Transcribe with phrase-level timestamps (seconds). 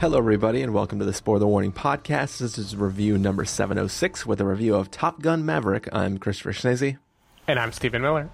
[0.00, 2.38] Hello, everybody, and welcome to the Spoiler Warning Podcast.
[2.38, 5.90] This is review number 706 with a review of Top Gun Maverick.
[5.92, 6.96] I'm Christopher Schnese.
[7.46, 8.30] And I'm Stephen Miller.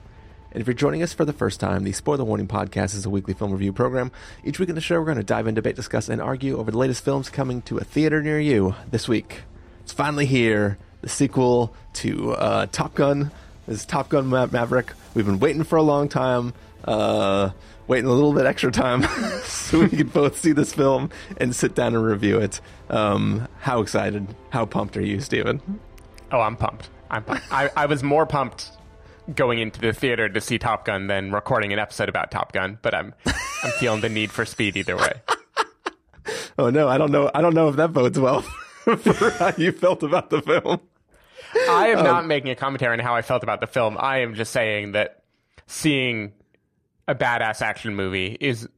[0.52, 3.10] And if you're joining us for the first time, the Spoiler Warning Podcast is a
[3.10, 4.12] weekly film review program.
[4.44, 6.70] Each week in the show, we're going to dive in, debate, discuss, and argue over
[6.70, 9.40] the latest films coming to a theater near you this week.
[9.80, 13.32] It's finally here, the sequel to uh, Top Gun.
[13.66, 14.92] This is Top Gun Ma- Maverick.
[15.14, 16.54] We've been waiting for a long time.
[16.84, 17.50] Uh,
[17.88, 19.02] waiting a little bit extra time
[19.44, 22.60] so we could both see this film and sit down and review it.
[22.90, 25.60] Um, how excited, how pumped are you, Stephen?
[26.32, 26.90] Oh, I'm pumped.
[27.10, 27.52] I'm pumped.
[27.52, 28.70] I, I was more pumped
[29.34, 32.78] going into the theater to see Top Gun than recording an episode about Top Gun,
[32.82, 33.14] but I'm
[33.62, 35.12] I'm feeling the need for speed either way.
[36.58, 37.30] oh no, I don't know.
[37.34, 38.42] I don't know if that bodes well
[38.82, 40.80] for how you felt about the film.
[41.68, 43.96] I am um, not making a commentary on how I felt about the film.
[43.98, 45.22] I am just saying that
[45.66, 46.32] seeing
[47.08, 48.68] a badass action movie is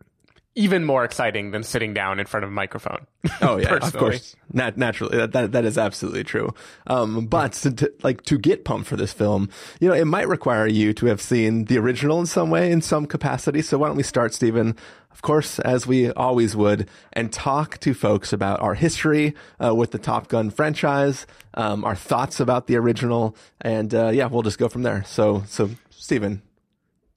[0.59, 3.07] even more exciting than sitting down in front of a microphone.
[3.41, 6.53] Oh yeah, of course, Nat- naturally that, that that is absolutely true.
[6.89, 9.49] Um, but to, to, like to get pumped for this film,
[9.81, 12.83] you know, it might require you to have seen the original in some way, in
[12.83, 13.62] some capacity.
[13.62, 14.77] So why don't we start, Stephen?
[15.12, 19.34] Of course, as we always would, and talk to folks about our history
[19.65, 24.27] uh, with the Top Gun franchise, um, our thoughts about the original, and uh, yeah,
[24.27, 25.05] we'll just go from there.
[25.05, 26.43] So, so Stephen,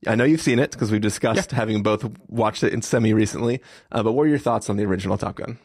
[0.08, 1.58] I know you've seen it because we've discussed yeah.
[1.58, 3.62] having both watched it in semi recently.
[3.92, 5.60] Uh, but what were your thoughts on the original Top Gun?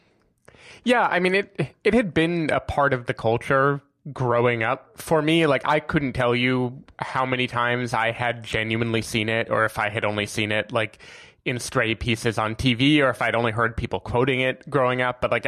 [0.83, 1.75] Yeah, I mean it.
[1.83, 3.81] It had been a part of the culture
[4.13, 5.47] growing up for me.
[5.47, 9.79] Like I couldn't tell you how many times I had genuinely seen it, or if
[9.79, 10.99] I had only seen it like
[11.43, 15.19] in stray pieces on TV, or if I'd only heard people quoting it growing up.
[15.19, 15.45] But like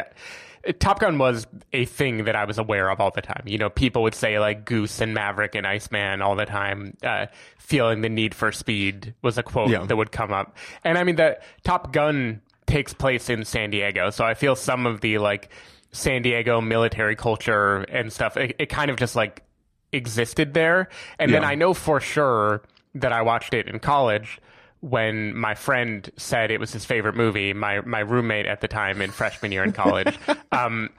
[0.80, 3.44] Top Gun was a thing that I was aware of all the time.
[3.46, 6.98] You know, people would say like Goose and Maverick and Iceman all the time.
[7.02, 9.86] Uh, feeling the need for speed was a quote yeah.
[9.86, 10.58] that would come up.
[10.84, 14.86] And I mean, the Top Gun takes place in San Diego, so I feel some
[14.86, 15.50] of the like
[15.92, 18.38] San Diego military culture and stuff.
[18.38, 19.44] It, it kind of just like
[19.92, 20.90] existed there.
[21.18, 21.40] And yeah.
[21.40, 22.64] then I know for sure
[22.96, 24.40] that I watched it in college
[24.82, 29.02] when my friend said it was his favorite movie, my my roommate at the time
[29.02, 30.18] in freshman year in college,
[30.52, 30.90] um,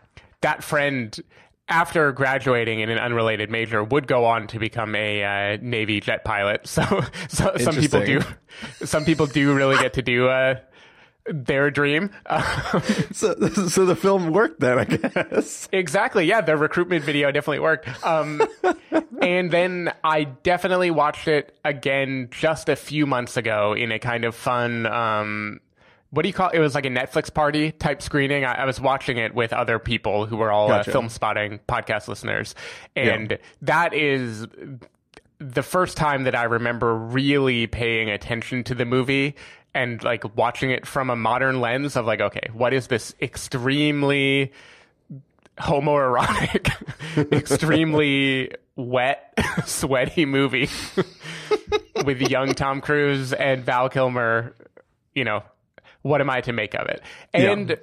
[0.41, 1.19] that friend
[1.69, 6.25] after graduating in an unrelated major would go on to become a uh, navy jet
[6.25, 6.63] pilot.
[6.71, 8.21] So so some people do
[8.85, 10.57] some people do really get to do uh,
[11.26, 12.10] their dream.
[13.12, 13.34] so,
[13.69, 15.69] so the film worked then, I guess.
[15.72, 16.25] Exactly.
[16.25, 17.88] Yeah, the recruitment video definitely worked.
[18.04, 18.42] Um,
[19.20, 24.25] and then I definitely watched it again just a few months ago in a kind
[24.25, 24.86] of fun.
[24.86, 25.60] Um,
[26.10, 26.56] what do you call it?
[26.56, 28.44] It was like a Netflix party type screening.
[28.44, 30.91] I, I was watching it with other people who were all uh, gotcha.
[30.91, 32.54] uh, Filmspotting podcast listeners,
[32.97, 33.37] and yeah.
[33.62, 34.47] that is
[35.38, 39.37] the first time that I remember really paying attention to the movie
[39.75, 44.53] and like watching it from a modern lens of like, okay, what is this extremely
[45.58, 46.72] homoerotic,
[47.32, 49.34] extremely wet,
[49.66, 50.69] sweaty movie
[52.04, 54.54] with young Tom Cruise and Val Kilmer,
[55.14, 55.42] you know,
[56.02, 57.02] what am I to make of it?
[57.32, 57.76] And yeah.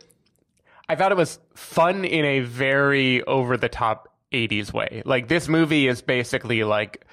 [0.90, 5.04] I thought it was fun in a very over the top 80s way.
[5.06, 7.06] Like this movie is basically like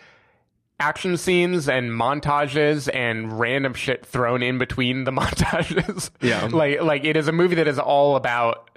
[0.81, 6.11] action scenes and montages and random shit thrown in between the montages.
[6.21, 6.47] Yeah.
[6.47, 8.71] like like it is a movie that is all about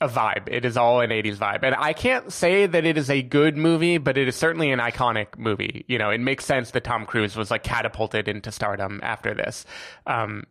[0.00, 0.48] a vibe.
[0.48, 1.62] It is all an 80s vibe.
[1.62, 4.80] And I can't say that it is a good movie, but it is certainly an
[4.80, 5.84] iconic movie.
[5.86, 9.64] You know, it makes sense that Tom Cruise was like catapulted into stardom after this.
[10.06, 10.44] Um,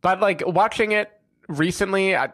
[0.00, 1.10] but like watching it
[1.48, 2.30] recently, I,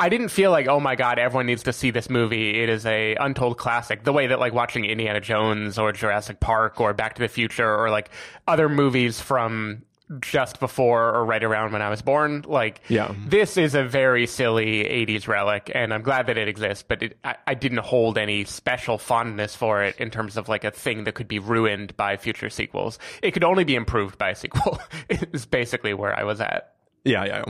[0.00, 2.60] I didn't feel like, oh my god, everyone needs to see this movie.
[2.62, 4.04] It is a untold classic.
[4.04, 7.76] The way that like watching Indiana Jones or Jurassic Park or Back to the Future
[7.76, 8.10] or like
[8.46, 9.82] other movies from
[10.20, 12.44] just before or right around when I was born.
[12.46, 13.14] Like, yeah.
[13.26, 17.18] this is a very silly 80s relic, and I'm glad that it exists, but it,
[17.24, 21.04] I, I, didn't hold any special fondness for it in terms of like a thing
[21.04, 22.98] that could be ruined by future sequels.
[23.22, 26.74] It could only be improved by a sequel, is basically where I was at.
[27.04, 27.44] Yeah, yeah.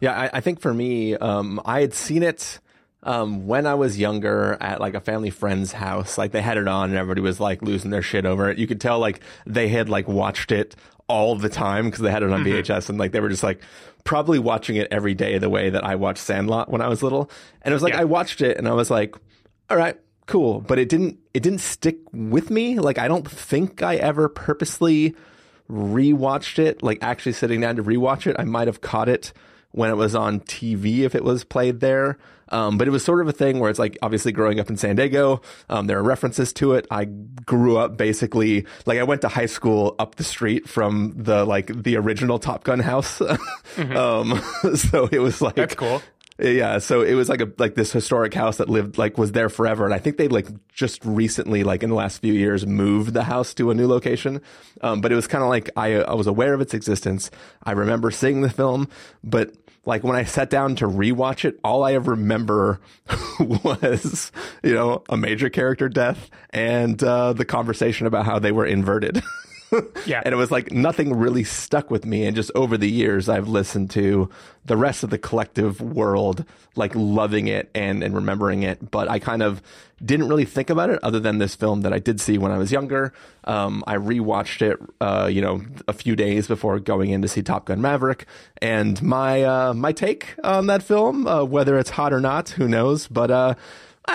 [0.00, 2.58] Yeah, I, I think for me, um, I had seen it
[3.02, 6.18] um, when I was younger at like a family friend's house.
[6.18, 8.58] Like they had it on and everybody was like losing their shit over it.
[8.58, 10.76] You could tell like they had like watched it
[11.08, 12.58] all the time because they had it on mm-hmm.
[12.60, 13.60] VHS and like they were just like
[14.04, 17.30] probably watching it every day the way that I watched Sandlot when I was little.
[17.62, 18.00] And it was like yeah.
[18.00, 19.16] I watched it and I was like,
[19.68, 22.78] all right, cool, but it didn't it didn't stick with me.
[22.78, 25.14] Like I don't think I ever purposely
[25.70, 28.36] rewatched it, like actually sitting down to rewatch it.
[28.38, 29.32] I might have caught it
[29.72, 32.18] when it was on TV if it was played there.
[32.52, 34.76] Um, but it was sort of a thing where it's like obviously growing up in
[34.76, 36.86] San Diego, um, there are references to it.
[36.90, 41.44] I grew up basically like I went to high school up the street from the
[41.44, 43.18] like the original Top Gun house.
[43.76, 43.96] mm-hmm.
[43.96, 46.02] um, so it was like that's cool.
[46.40, 49.50] Yeah, so it was like a like this historic house that lived like was there
[49.50, 53.12] forever, and I think they like just recently, like in the last few years, moved
[53.12, 54.40] the house to a new location.
[54.80, 57.30] Um, but it was kind of like I I was aware of its existence.
[57.64, 58.88] I remember seeing the film,
[59.22, 59.52] but
[59.84, 62.80] like when I sat down to rewatch it, all I remember
[63.40, 64.32] was
[64.62, 69.22] you know a major character death and uh, the conversation about how they were inverted.
[70.06, 70.22] Yeah.
[70.24, 72.26] And it was like nothing really stuck with me.
[72.26, 74.28] And just over the years, I've listened to
[74.64, 76.44] the rest of the collective world,
[76.76, 78.90] like loving it and, and remembering it.
[78.90, 79.62] But I kind of
[80.04, 82.58] didn't really think about it other than this film that I did see when I
[82.58, 83.12] was younger.
[83.44, 87.42] Um, I rewatched it, uh, you know, a few days before going in to see
[87.42, 88.26] Top Gun Maverick.
[88.62, 92.68] And my, uh, my take on that film, uh, whether it's hot or not, who
[92.68, 93.08] knows?
[93.08, 93.54] But, uh,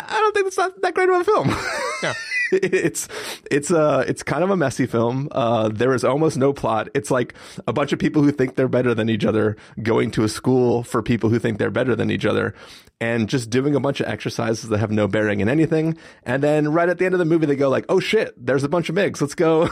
[0.07, 1.55] I, don't think it's not that great of a film.
[2.03, 2.11] No.
[2.51, 3.07] it's
[3.49, 5.27] it's uh it's kind of a messy film.
[5.31, 6.89] Uh, there is almost no plot.
[6.93, 7.33] It's like
[7.67, 10.83] a bunch of people who think they're better than each other going to a school
[10.83, 12.53] for people who think they're better than each other,
[13.01, 15.97] and just doing a bunch of exercises that have no bearing in anything.
[16.23, 18.63] And then right at the end of the movie, they go like, "Oh shit, there's
[18.63, 19.21] a bunch of MIGs.
[19.21, 19.69] Let's go.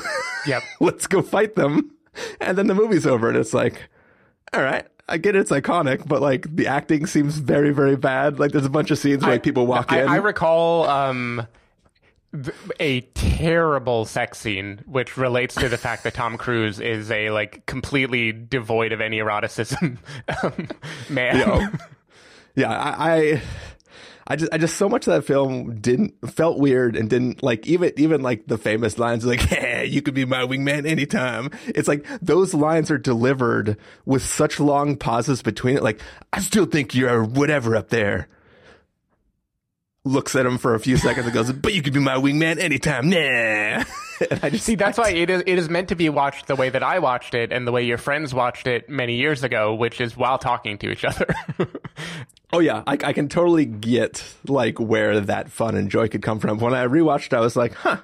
[0.48, 0.64] Yep.
[0.80, 1.92] let's go fight them."
[2.40, 3.90] And then the movie's over, and it's like,
[4.54, 4.86] all right.
[5.13, 8.39] I get it's iconic, but like the acting seems very, very bad.
[8.39, 10.10] Like there's a bunch of scenes where like people walk I, in.
[10.10, 11.45] I recall um,
[12.80, 17.63] a terrible sex scene, which relates to the fact that Tom Cruise is a like
[17.68, 20.00] completely devoid of any eroticism
[20.44, 20.68] um,
[21.12, 21.38] man.
[21.38, 21.69] Yeah.
[22.56, 23.42] yeah, I, I,
[24.25, 27.68] I just, I just so much of that film didn't felt weird and didn't like
[27.68, 31.88] even, even like the famous lines like, "Hey, you could be my wingman anytime." It's
[31.88, 35.84] like those lines are delivered with such long pauses between it.
[35.84, 38.30] Like, I still think you're whatever up there.
[40.06, 42.60] Looks at him for a few seconds and goes, "But you could be my wingman
[42.60, 43.18] anytime." Nah.
[44.31, 45.44] and I just See, that's why it is.
[45.46, 47.84] It is meant to be watched the way that I watched it, and the way
[47.84, 51.28] your friends watched it many years ago, which is while talking to each other.
[52.54, 56.40] Oh yeah, I, I can totally get like where that fun and joy could come
[56.40, 56.60] from.
[56.60, 57.98] When I rewatched, I was like, "Huh,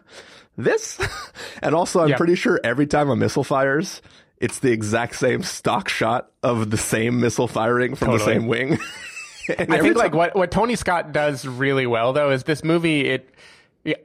[0.57, 0.99] this,"
[1.61, 4.01] and also I'm pretty sure every time a missile fires,
[4.37, 8.79] it's the exact same stock shot of the same missile firing from the same wing.
[9.57, 12.63] And I every think like what what Tony Scott does really well though is this
[12.63, 13.09] movie.
[13.09, 13.33] It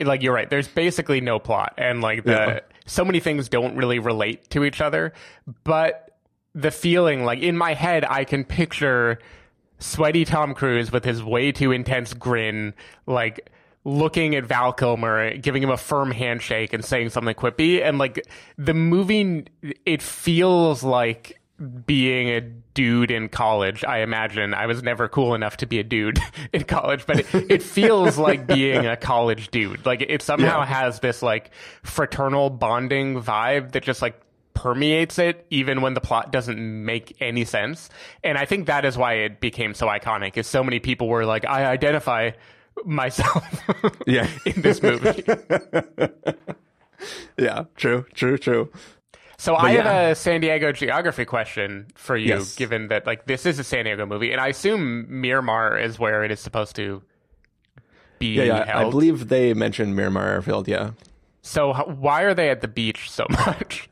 [0.00, 0.48] like you're right.
[0.48, 2.60] There's basically no plot, and like the Yeah.
[2.86, 5.12] so many things don't really relate to each other.
[5.64, 6.16] But
[6.54, 9.18] the feeling, like in my head, I can picture
[9.84, 12.74] sweaty Tom Cruise with his way too intense grin,
[13.06, 13.50] like
[13.84, 17.82] looking at Val Kilmer, giving him a firm handshake and saying something quippy.
[17.82, 18.26] And like
[18.56, 19.44] the movie,
[19.84, 21.38] it feels like
[21.86, 23.84] being a dude in college.
[23.84, 26.18] I imagine I was never cool enough to be a dude
[26.52, 29.84] in college, but it, it feels like being a college dude.
[29.86, 30.66] Like it somehow Yeah.
[30.66, 31.50] has this like
[31.82, 34.20] fraternal bonding vibe that just like
[34.54, 37.90] permeates it even when the plot doesn't make any sense.
[38.22, 41.26] And I think that is why it became so iconic is so many people were
[41.26, 42.30] like, I identify
[42.84, 43.44] myself
[44.06, 44.28] Yeah.
[44.46, 45.24] in this movie.
[47.38, 48.70] yeah, true, true, true.
[49.36, 52.54] So I have a San Diego geography question for you, Yes.
[52.54, 56.24] given that like this is a San Diego movie, and I assume Miramar is where
[56.24, 57.02] it is supposed to
[58.18, 58.78] be Yeah, yeah.
[58.78, 60.68] I believe they mentioned Miramar Airfield.
[60.68, 60.92] Yeah.
[61.42, 63.88] so h- why are they at the beach so much?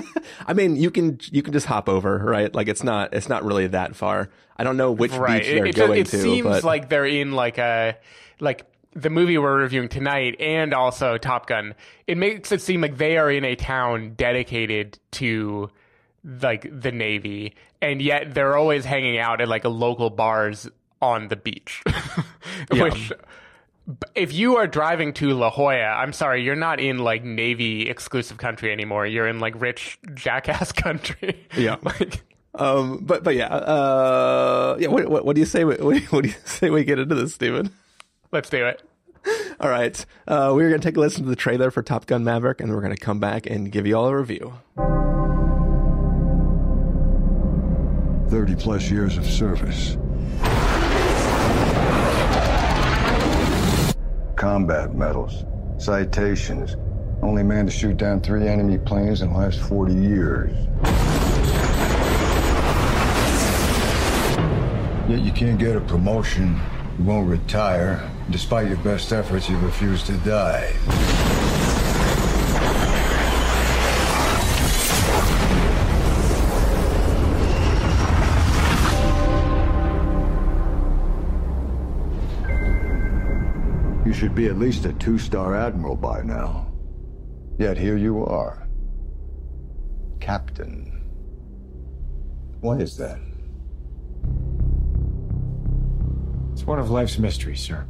[0.46, 2.54] I mean, you can you can just hop over, right?
[2.54, 4.30] Like it's not it's not really that far.
[4.56, 5.42] I don't know which right.
[5.42, 7.96] beach they're It, it, going it to, seems but like they're in like a
[8.40, 11.74] like the movie we're reviewing tonight and also Top Gun.
[12.06, 15.70] It makes it seem like they are in a town dedicated to
[16.24, 20.68] like the Navy, and yet they're always hanging out at like a local bars
[21.00, 21.82] on the beach.
[22.70, 23.12] Which
[24.14, 28.38] if you are driving to La Jolla, I'm sorry, you're not in like Navy exclusive
[28.38, 29.06] country anymore.
[29.06, 31.46] You're in like rich jackass country.
[31.56, 31.76] Yeah.
[31.82, 32.22] like
[32.54, 34.88] um, but but yeah, uh, yeah.
[34.88, 35.64] What, what what do you say?
[35.64, 37.70] What, what do you say we get into this, Stephen?
[38.30, 38.82] let's do it.
[39.60, 42.60] All right, uh, we're gonna take a listen to the trailer for Top Gun Maverick,
[42.60, 44.54] and we're gonna come back and give you all a review.
[48.28, 49.96] 30 plus years of service.
[54.42, 55.44] Combat medals,
[55.78, 56.74] citations.
[57.22, 60.50] Only man to shoot down three enemy planes in the last 40 years.
[65.08, 66.60] Yet you can't get a promotion,
[66.98, 68.02] you won't retire.
[68.30, 70.72] Despite your best efforts, you refuse to die.
[84.12, 86.70] You should be at least a two star admiral by now.
[87.58, 88.68] Yet here you are.
[90.20, 91.00] Captain.
[92.60, 93.18] Why is that?
[96.52, 97.86] It's one of life's mysteries, sir.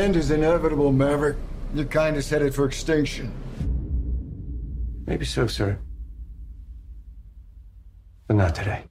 [0.00, 1.36] End is inevitable, Maverick.
[1.74, 3.32] Your kind is headed for extinction.
[5.06, 5.78] Maybe so, sir.
[8.26, 8.89] But not today.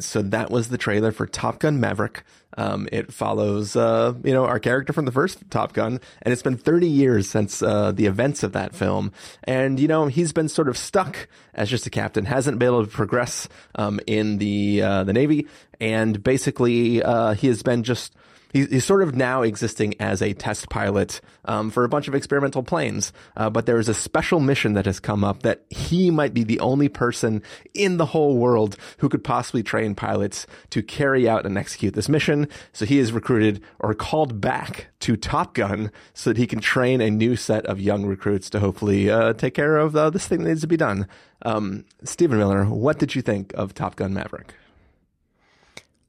[0.00, 2.24] Right, so that was the trailer for Top Gun Maverick.
[2.56, 6.42] Um, it follows, uh, you know, our character from the first Top Gun, and it's
[6.42, 9.12] been 30 years since uh, the events of that film.
[9.44, 12.84] And you know, he's been sort of stuck as just a captain, hasn't been able
[12.84, 15.46] to progress um, in the uh, the Navy,
[15.80, 18.14] and basically, uh, he has been just
[18.52, 22.62] he's, sort of now existing as a test pilot um, for a bunch of experimental
[22.62, 23.12] planes.
[23.36, 26.44] Uh, but there is a special mission that has come up that he might be
[26.44, 27.42] the only person
[27.74, 32.08] in the whole world who could possibly train pilots to carry out and execute this
[32.08, 32.48] mission.
[32.72, 37.00] So he is recruited or called back to Top Gun so that he can train
[37.00, 40.42] a new set of young recruits to hopefully uh, take care of uh, this thing
[40.42, 41.06] that needs to be done.
[41.42, 44.54] Um, Stephen Miller, what did you think of Top Gun Maverick?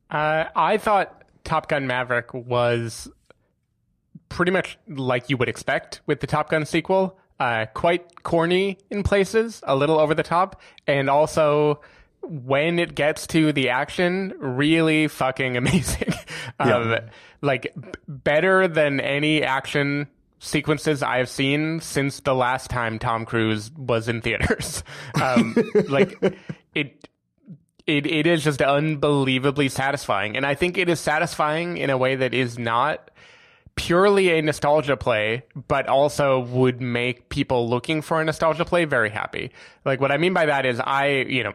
[0.09, 3.09] Uh, I thought Top Gun Maverick was
[4.29, 7.17] pretty much like you would expect with the Top Gun sequel.
[7.39, 11.81] Uh, quite corny in places, a little over the top, and also
[12.21, 16.13] when it gets to the action, really fucking amazing.
[16.59, 16.95] um,
[17.41, 20.07] Like b- better than any action
[20.37, 24.83] sequences I have seen since the last time Tom Cruise was in theaters.
[25.19, 25.55] Um,
[25.89, 26.15] like
[26.75, 27.07] it
[27.87, 32.15] it it is just unbelievably satisfying, and I think it is satisfying in a way
[32.15, 33.11] that is not
[33.75, 39.09] purely a nostalgia play, but also would make people looking for a nostalgia play very
[39.09, 39.51] happy.
[39.85, 41.53] Like what I mean by that is I, you know,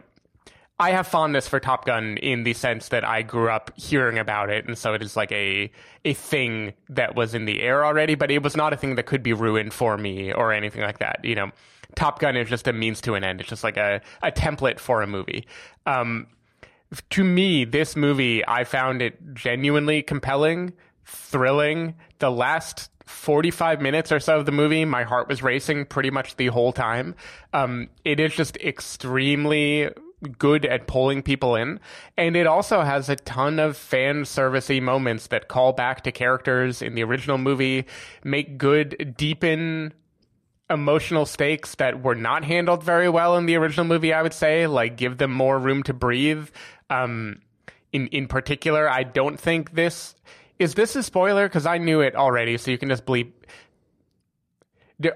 [0.79, 4.51] I have fondness for Top Gun in the sense that I grew up hearing about
[4.51, 5.71] it, and so it is like a
[6.05, 9.07] a thing that was in the air already, but it was not a thing that
[9.07, 11.19] could be ruined for me or anything like that.
[11.23, 11.51] You know,
[11.95, 13.41] Top Gun is just a means to an end.
[13.41, 15.47] It's just like a a template for a movie.
[15.87, 16.27] Um,
[17.09, 20.73] to me, this movie, I found it genuinely compelling,
[21.05, 21.95] thrilling.
[22.19, 26.35] The last 45 minutes or so of the movie, my heart was racing pretty much
[26.35, 27.15] the whole time.
[27.51, 29.89] Um, it is just extremely
[30.39, 31.79] good at pulling people in.
[32.17, 36.81] And it also has a ton of fan servicey moments that call back to characters
[36.81, 37.85] in the original movie,
[38.23, 39.93] make good, deepen
[40.69, 44.67] emotional stakes that were not handled very well in the original movie, I would say,
[44.67, 46.49] like give them more room to breathe.
[46.89, 47.41] Um,
[47.93, 50.15] in, in particular, I don't think this
[50.59, 53.31] is this a spoiler because I knew it already, so you can just bleep.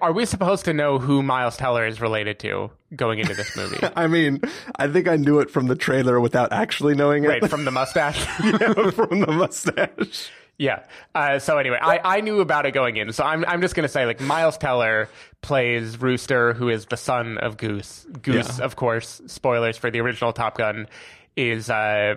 [0.02, 3.80] Are we supposed to know who Miles Teller is related to going into this movie?
[3.96, 4.40] I mean,
[4.76, 7.28] I think I knew it from the trailer without actually knowing it.
[7.28, 8.24] right, from the mustache.
[8.44, 10.30] Yeah, from the mustache.
[10.60, 10.84] Yeah.
[11.16, 13.12] Uh, so anyway, I, I knew about it going in.
[13.14, 15.10] So I'm I'm just gonna say like Miles Teller
[15.42, 18.06] plays Rooster, who is the son of Goose.
[18.22, 18.66] Goose, Yeah.
[18.66, 20.88] of course, spoilers for the original Top Gun,
[21.36, 22.16] is uh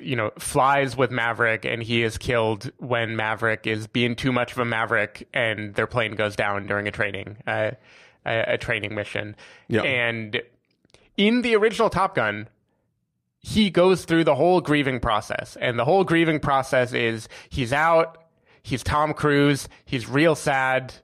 [0.00, 4.52] you know flies with Maverick, and he is killed when Maverick is being too much
[4.52, 7.72] of a Maverick, and their plane goes down during a training uh,
[8.26, 9.36] a, a training mission.
[9.68, 9.82] Yeah.
[9.82, 10.42] And
[11.16, 12.48] in the original Top Gun,
[13.40, 15.56] he goes through the whole grieving process.
[15.60, 18.24] And the whole grieving process is he's out,
[18.62, 20.94] he's Tom Cruise, he's real sad.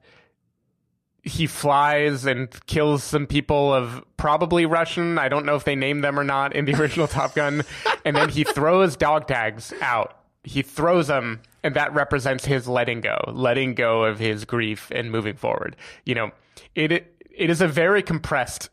[1.23, 5.19] He flies and kills some people of probably Russian.
[5.19, 7.63] I don't know if they named them or not in the original Top Gun.
[8.05, 10.17] And then he throws dog tags out.
[10.43, 15.11] He throws them, and that represents his letting go, letting go of his grief and
[15.11, 15.77] moving forward.
[16.07, 16.31] You know,
[16.75, 18.71] it it is a very compressed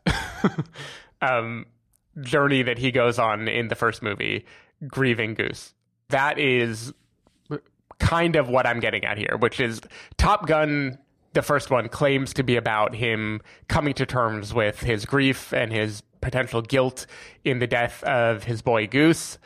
[1.22, 1.66] um,
[2.20, 4.46] journey that he goes on in the first movie,
[4.86, 5.74] Grieving Goose.
[6.08, 6.92] That is
[7.98, 9.80] kind of what I'm getting at here, which is
[10.16, 10.98] Top Gun.
[11.38, 15.72] The first one claims to be about him coming to terms with his grief and
[15.72, 17.06] his potential guilt
[17.44, 19.38] in the death of his boy Goose.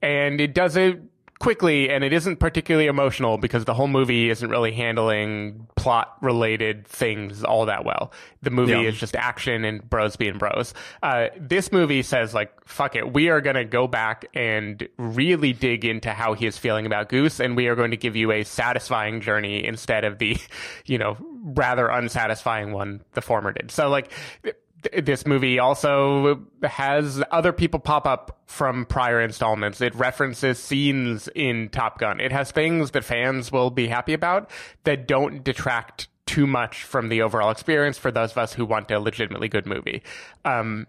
[0.00, 1.00] And it does it
[1.40, 6.86] quickly and it isn't particularly emotional because the whole movie isn't really handling plot related
[6.86, 8.12] things all that well.
[8.42, 8.80] The movie Yeah.
[8.82, 10.74] is just action and bros being bros.
[11.02, 13.14] Uh, this movie says like, fuck it.
[13.14, 17.08] We are going to go back and really dig into how he is feeling about
[17.08, 20.36] Goose and we are going to give you a satisfying journey instead of the,
[20.84, 23.70] you know, rather unsatisfying one the former did.
[23.70, 24.56] So like, th-
[25.04, 29.80] this movie also has other people pop up from prior installments.
[29.80, 32.20] It references scenes in Top Gun.
[32.20, 34.50] It has things that fans will be happy about
[34.84, 38.90] that don't detract too much from the overall experience for those of us who want
[38.90, 40.02] a legitimately good movie.
[40.44, 40.86] Um,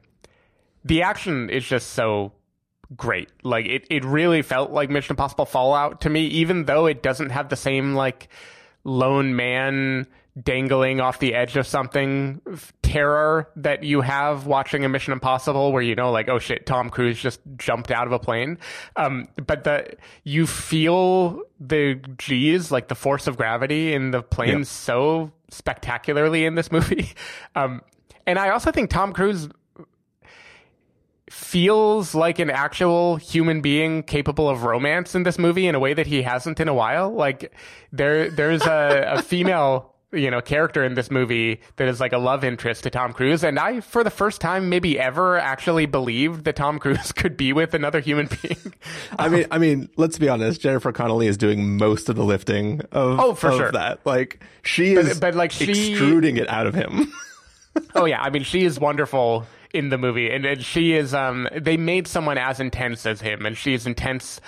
[0.86, 2.32] the action is just so
[2.96, 3.30] great.
[3.44, 7.30] Like it, it really felt like Mission Impossible Fallout to me, even though it doesn't
[7.30, 8.30] have the same like
[8.84, 10.08] lone man
[10.42, 12.40] dangling off the edge of something
[12.82, 16.90] terror that you have watching a Mission Impossible where you know like oh shit Tom
[16.90, 18.58] Cruise just jumped out of a plane
[18.96, 24.60] um but the you feel the G's like the force of gravity in the plane
[24.60, 24.64] Yeah.
[24.64, 27.10] so spectacularly in this movie
[27.56, 27.82] um
[28.26, 29.50] and I also think Tom Cruise
[31.30, 35.94] feels like an actual human being capable of romance in this movie in a way
[35.94, 37.10] that he hasn't in a while.
[37.12, 37.54] Like
[37.92, 42.18] there, there's a, a female, you know, character in this movie that is like a
[42.18, 43.44] love interest to Tom Cruise.
[43.44, 47.54] And I, for the first time, maybe ever actually believed that Tom Cruise could be
[47.54, 48.74] with another human being.
[49.18, 50.60] I mean, I mean, let's be honest.
[50.62, 53.72] Jennifer Connelly is doing most of the lifting of, Oh, for of sure.
[53.72, 54.06] that.
[54.06, 57.12] Like she is, but, like, she- extruding it out of him.
[57.96, 61.14] oh yeah, I mean she is wonderful in the movie, and, and she is.
[61.14, 64.42] Um, they made someone as intense as him, and she is intense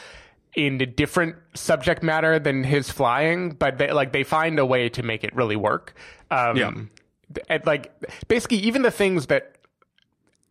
[0.55, 4.89] in a different subject matter than his flying, but they like they find a way
[4.89, 5.96] to make it really work.
[6.31, 7.57] Um, Yeah.
[7.66, 7.92] like
[8.27, 9.55] basically even the things that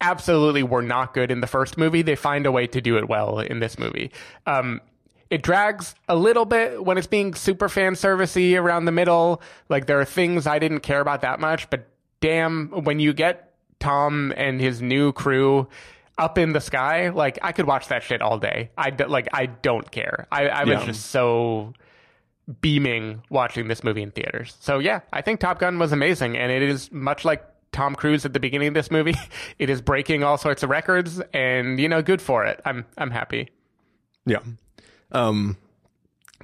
[0.00, 3.08] absolutely were not good in the first movie, they find a way to do it
[3.08, 4.10] well in this movie.
[4.46, 4.80] Um,
[5.30, 9.40] it drags a little bit when it's being super fan servicey around the middle.
[9.68, 11.86] Like there are things I didn't care about that much, but
[12.20, 15.68] damn, when you get Tom and his new crew
[16.22, 18.70] up in the sky, like I could watch that shit all day.
[18.78, 20.26] I d- like I don't care.
[20.30, 20.86] I, I was Yeah.
[20.86, 21.72] just so
[22.60, 24.56] beaming watching this movie in theaters.
[24.60, 28.24] So yeah, I think Top Gun was amazing, and it is much like Tom Cruise
[28.24, 29.14] at the beginning of this movie.
[29.58, 32.60] It is breaking all sorts of records, and you know, good for it.
[32.64, 33.50] I'm I'm happy.
[34.26, 34.40] Yeah.
[35.12, 35.56] Um,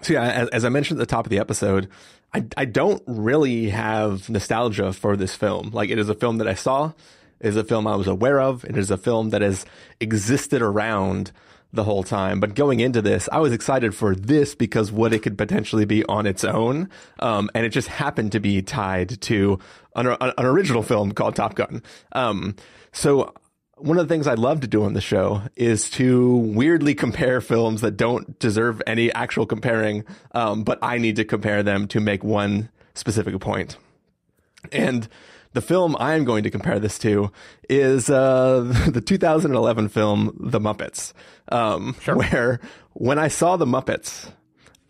[0.03, 1.89] so yeah, as, as I mentioned at the top of the episode,
[2.35, 5.71] I, I don't really have nostalgia for this film.
[5.71, 6.93] Like it is a film that I saw,
[7.41, 9.65] is a film I was aware of, it is a film that has
[10.01, 11.33] existed around
[11.73, 12.41] the whole time.
[12.41, 16.05] But going into this, I was excited for this because what it could potentially be
[16.05, 16.89] on its own.
[17.19, 19.59] Um, and it just happened to be tied to
[19.95, 21.83] an, an original film called Top Gun.
[22.13, 22.57] Um,
[22.93, 23.35] so
[23.77, 27.41] one of the things I love to do on the show is to weirdly compare
[27.41, 32.01] films that don't deserve any actual comparing, um, but I need to compare them to
[32.01, 33.77] make one specific point.
[34.73, 35.09] And
[35.53, 37.31] the film I am going to compare this to
[37.69, 41.13] is uh, the 2011 film The Muppets,
[41.51, 42.61] um, where
[42.93, 44.31] when I saw The Muppets,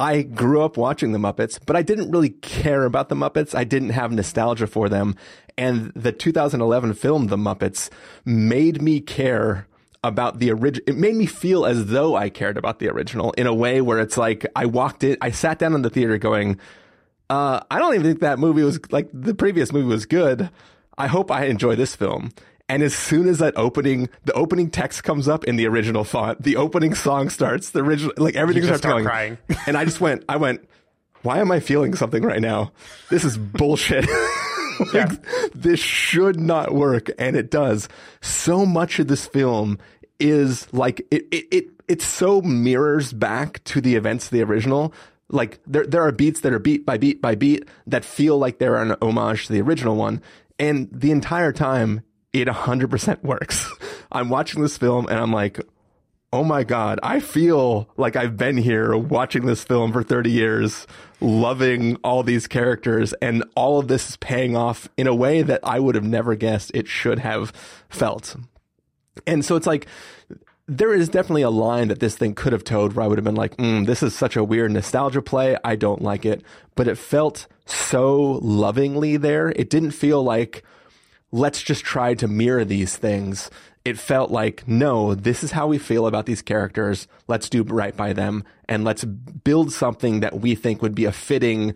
[0.01, 3.55] I grew up watching the Muppets, but I didn't really care about the Muppets.
[3.55, 5.17] I didn't have nostalgia for them.
[5.57, 7.91] And the 2011 film, The Muppets,
[8.25, 9.67] made me care
[10.05, 10.85] about the original.
[10.87, 13.99] It made me feel as though I cared about the original in a way where
[13.99, 16.61] it's like I walked in, I sat down in the theater going,
[17.31, 20.51] uh, I don't even think that movie was like the previous movie was good.
[20.97, 22.33] I hope I enjoy this film.
[22.71, 26.43] And as soon as that opening, the opening text comes up in the original font,
[26.43, 29.05] the opening song starts, the original, like everything starts start going.
[29.07, 29.39] crying.
[29.67, 30.69] and I just went, I went,
[31.23, 32.73] why am I feeling something right now?
[33.11, 34.09] This is bullshit.
[34.95, 35.11] Like,
[35.55, 37.11] This should not work.
[37.19, 37.89] And it does.
[38.21, 39.79] So much of this film
[40.21, 44.95] is like, it, it, it, it so mirrors back to the events of the original.
[45.31, 48.59] Like there, there are beats that are beat by beat by beat that feel like
[48.59, 50.23] they're an homage to the original one.
[50.59, 53.71] And the entire time, it 100% works.
[54.13, 55.61] I'm watching this film and I'm like,
[56.33, 60.87] oh my God, I feel like I've been here watching this film for 30 years,
[61.21, 65.61] loving all these characters, and all of this is paying off in a way that
[65.63, 67.53] I would have never guessed it should have
[67.89, 68.37] felt.
[69.27, 69.87] And so it's like,
[70.69, 73.25] there is definitely a line that this thing could have towed where I would have
[73.25, 75.57] been like, mm, this is such a weird nostalgia play.
[75.65, 76.43] I don't like it.
[76.75, 79.49] But it felt so lovingly there.
[79.57, 80.63] It didn't feel like,
[81.33, 83.51] let's just try to mirror these things.
[83.85, 87.09] It felt like, no, this is how we feel about these characters.
[87.27, 91.13] Let's do right by them and let's build something that we think would be a
[91.13, 91.75] fitting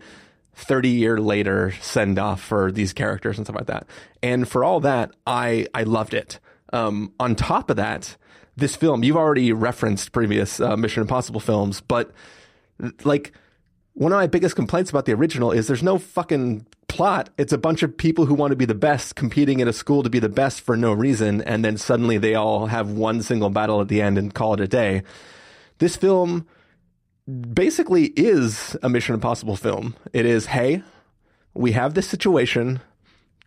[0.53, 3.87] 30 year later send off for these characters and stuff like that.
[4.21, 6.39] And for all that, I, I loved it.
[6.71, 8.17] Um, on top of that,
[8.55, 12.11] this film, you've already referenced previous uh, Mission Impossible films, but
[13.03, 13.33] like
[13.93, 17.29] one of my biggest complaints about the original is there's no fucking plot.
[17.37, 20.03] It's a bunch of people who want to be the best competing in a school
[20.03, 21.41] to be the best for no reason.
[21.41, 24.59] And then suddenly they all have one single battle at the end and call it
[24.59, 25.03] a day.
[25.77, 26.47] This film
[27.53, 29.95] basically is a Mission Impossible film.
[30.11, 30.83] It is, hey,
[31.53, 32.81] we have this situation.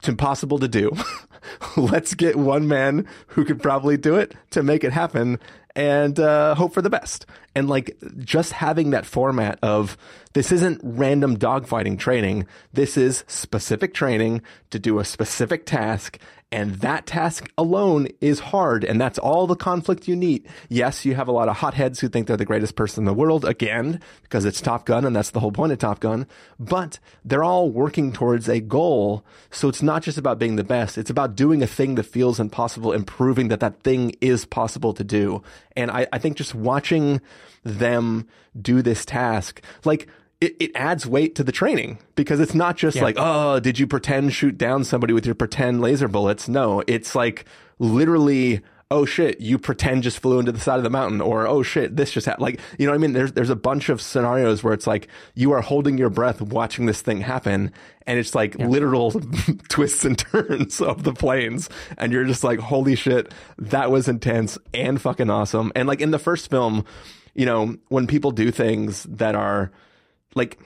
[0.06, 0.92] It's impossible to do.
[1.76, 5.40] Let's get one man who could probably do it to make it happen
[5.74, 7.26] and uh, hope for the best.
[7.56, 9.98] And like just having that format of
[10.32, 12.46] this isn't random dogfighting training.
[12.72, 16.20] This is specific training to do a specific task
[16.52, 20.46] and that task alone is hard, and that's all the conflict you need.
[20.68, 23.12] Yes, you have a lot of hotheads who think they're the greatest person in the
[23.14, 26.26] world, again, because it's Top Gun, and that's the whole point of Top Gun.
[26.58, 29.24] But they're all working towards a goal.
[29.50, 30.98] So it's not just about being the best.
[30.98, 34.92] It's about doing a thing that feels impossible and proving that that thing is possible
[34.94, 35.42] to do.
[35.76, 37.20] And I, I think just watching
[37.64, 38.28] them
[38.60, 40.08] do this task, like,
[40.40, 43.04] it, it adds weight to the training because it's not just Yeah.
[43.04, 46.48] like, oh, did you pretend shoot down somebody with your pretend laser bullets?
[46.48, 47.44] No, it's like
[47.78, 51.62] literally, oh shit, you pretend just flew into the side of the mountain, or oh
[51.62, 52.42] shit, this just happened.
[52.42, 53.12] Like, you know what I mean?
[53.12, 56.86] There's there's a bunch of scenarios where it's like you are holding your breath watching
[56.86, 57.72] this thing happen,
[58.06, 59.12] and it's like literal
[59.68, 61.68] twists and turns of the planes,
[61.98, 65.72] and you're just like, holy shit, that was intense and fucking awesome.
[65.74, 66.84] And like in the first film,
[67.34, 69.70] you know, when people do things that are
[70.36, 70.58] like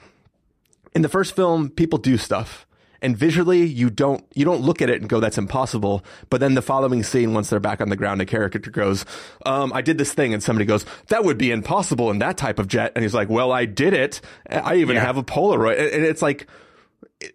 [0.93, 2.67] in the first film, people do stuff.
[3.03, 6.53] And visually, you don't you don't look at it and go, "That's impossible." But then
[6.53, 9.05] the following scene, once they're back on the ground, a character goes,
[9.43, 12.59] um, "I did this thing," and somebody goes, "That would be impossible in that type
[12.59, 14.21] of jet." And he's like, "Well, I did it.
[14.47, 15.03] I even Yeah.
[15.05, 16.45] have a Polaroid." And and it's like,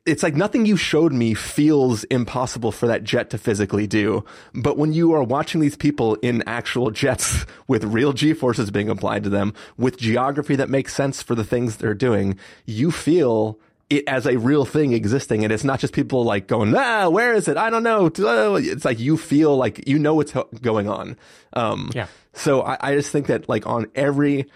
[0.04, 4.24] it's like nothing you showed me feels impossible for that jet to physically do.
[4.54, 8.88] But when you are watching these people in actual jets with real G forces being
[8.88, 13.58] applied to them, with geography that makes sense for the things they're doing, you feel
[13.88, 15.44] it as a real thing existing.
[15.44, 17.56] And it's not just people like going, ah, where is it?
[17.56, 18.06] I don't know.
[18.06, 21.16] It's like you feel like you know what's going on.
[21.52, 22.08] Um, Yeah.
[22.32, 24.46] so I, I just think that like on every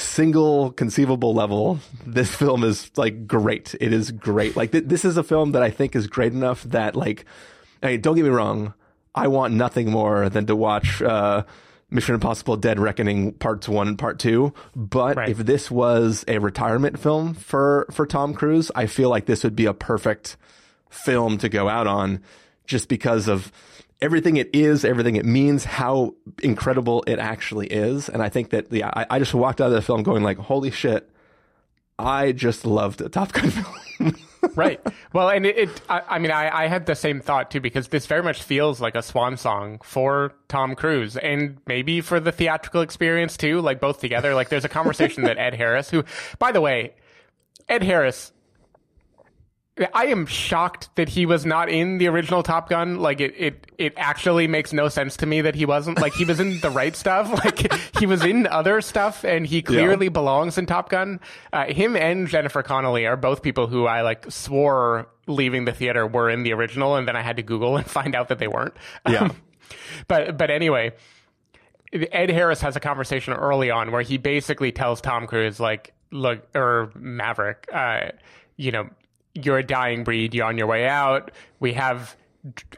[0.00, 3.74] single conceivable level, this film is like great.
[3.80, 4.56] It is great.
[4.56, 7.24] Like th- this is a film that I think is great enough that like,
[7.82, 8.74] I mean, don't get me wrong.
[9.14, 11.44] I want nothing more than to watch, uh,
[11.92, 14.54] Mission Impossible Dead Reckoning parts one and part two.
[14.76, 15.28] But Right.
[15.28, 19.56] if this was a retirement film for, for Tom Cruise, I feel like this would
[19.56, 20.36] be a perfect
[20.88, 22.20] film to go out on
[22.66, 23.50] just because of
[24.02, 28.08] everything it is, everything it means, how incredible it actually is.
[28.08, 30.38] And I think that, yeah, I, I just walked out of the film going like,
[30.38, 31.10] holy shit,
[31.98, 33.50] I just loved a Top Gun
[33.98, 34.16] film.
[34.54, 34.80] right.
[35.12, 37.88] Well, and it, it I, I mean, I, I had the same thought too because
[37.88, 42.32] this very much feels like a swan song for Tom Cruise and maybe for the
[42.32, 44.34] theatrical experience too, like both together.
[44.34, 46.04] Like there's a conversation that Ed Harris, who,
[46.38, 46.94] by the way,
[47.68, 48.32] Ed Harris,
[49.94, 52.98] I am shocked that he was not in the original Top Gun.
[52.98, 56.00] Like it, it, it actually makes no sense to me that he wasn't.
[56.00, 57.30] Like he was in the right stuff.
[57.44, 61.20] Like he was in other stuff, and he clearly belongs in Top Gun.
[61.52, 66.06] Uh, him and Jennifer Connelly are both people who I like swore leaving the theater
[66.06, 68.48] were in the original, and then I had to Google and find out that they
[68.48, 68.74] weren't.
[69.08, 69.24] Yeah.
[69.24, 69.36] Um,
[70.08, 70.92] but but anyway,
[71.92, 76.46] Ed Harris has a conversation early on where he basically tells Tom Cruise, like, look,
[76.54, 78.10] or Maverick, uh,
[78.56, 78.90] you know,
[79.34, 80.34] you're a dying breed.
[80.34, 81.30] You're on your way out.
[81.60, 82.16] We have,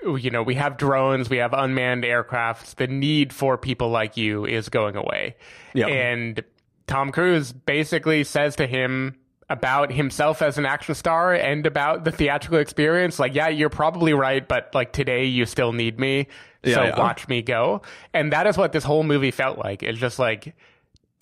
[0.04, 1.30] you know, we have drones.
[1.30, 2.74] We have unmanned aircrafts.
[2.74, 5.36] The need for people like you is going away.
[5.74, 5.86] Yeah.
[5.86, 6.42] And
[6.86, 9.16] Tom Cruise basically says to him
[9.48, 14.14] about himself as an action star and about the theatrical experience, like, yeah, you're probably
[14.14, 16.26] right, but like today you still need me.
[16.64, 16.98] Yeah, so yeah.
[16.98, 17.82] watch me go.
[18.14, 19.82] And that is what this whole movie felt like.
[19.82, 20.54] It's just like,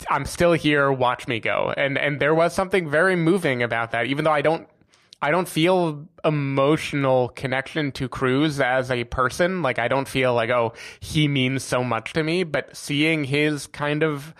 [0.09, 1.73] I'm still here, watch me go.
[1.75, 4.67] And and there was something very moving about that, even though I don't
[5.21, 9.61] I don't feel emotional connection to Cruise as a person.
[9.61, 12.43] Like I don't feel like, oh, he means so much to me.
[12.43, 14.33] But seeing his kind of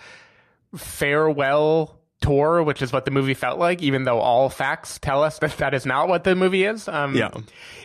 [0.74, 5.38] farewell tour, which is what the movie felt like, even though all facts tell us
[5.40, 6.88] that that is not what the movie is.
[6.88, 7.30] Um, Yeah.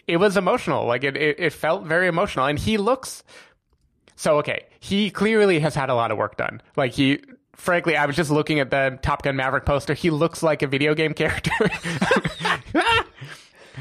[0.07, 0.85] it was emotional.
[0.85, 2.45] Like it, it, it felt very emotional.
[2.45, 3.23] And he looks
[4.15, 4.65] so okay.
[4.79, 6.61] He clearly has had a lot of work done.
[6.75, 7.19] Like he,
[7.57, 9.93] frankly, I was just looking at the Top Gun Maverick poster.
[9.93, 11.51] He looks like a video game character.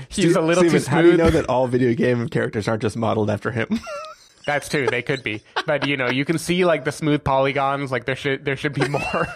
[0.08, 0.86] He's a little Stephen, too smooth.
[0.86, 3.80] How do you know that all video game characters aren't just modeled after him?
[4.46, 4.86] That's true.
[4.86, 7.90] They could be, but you know, you can see like the smooth polygons.
[7.90, 9.26] Like there should there should be more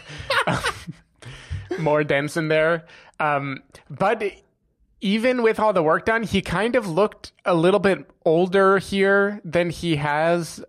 [1.80, 2.86] more dense in there.
[3.18, 4.22] Um, but
[5.00, 9.40] even with all the work done, he kind of looked a little bit older here
[9.44, 10.64] than he has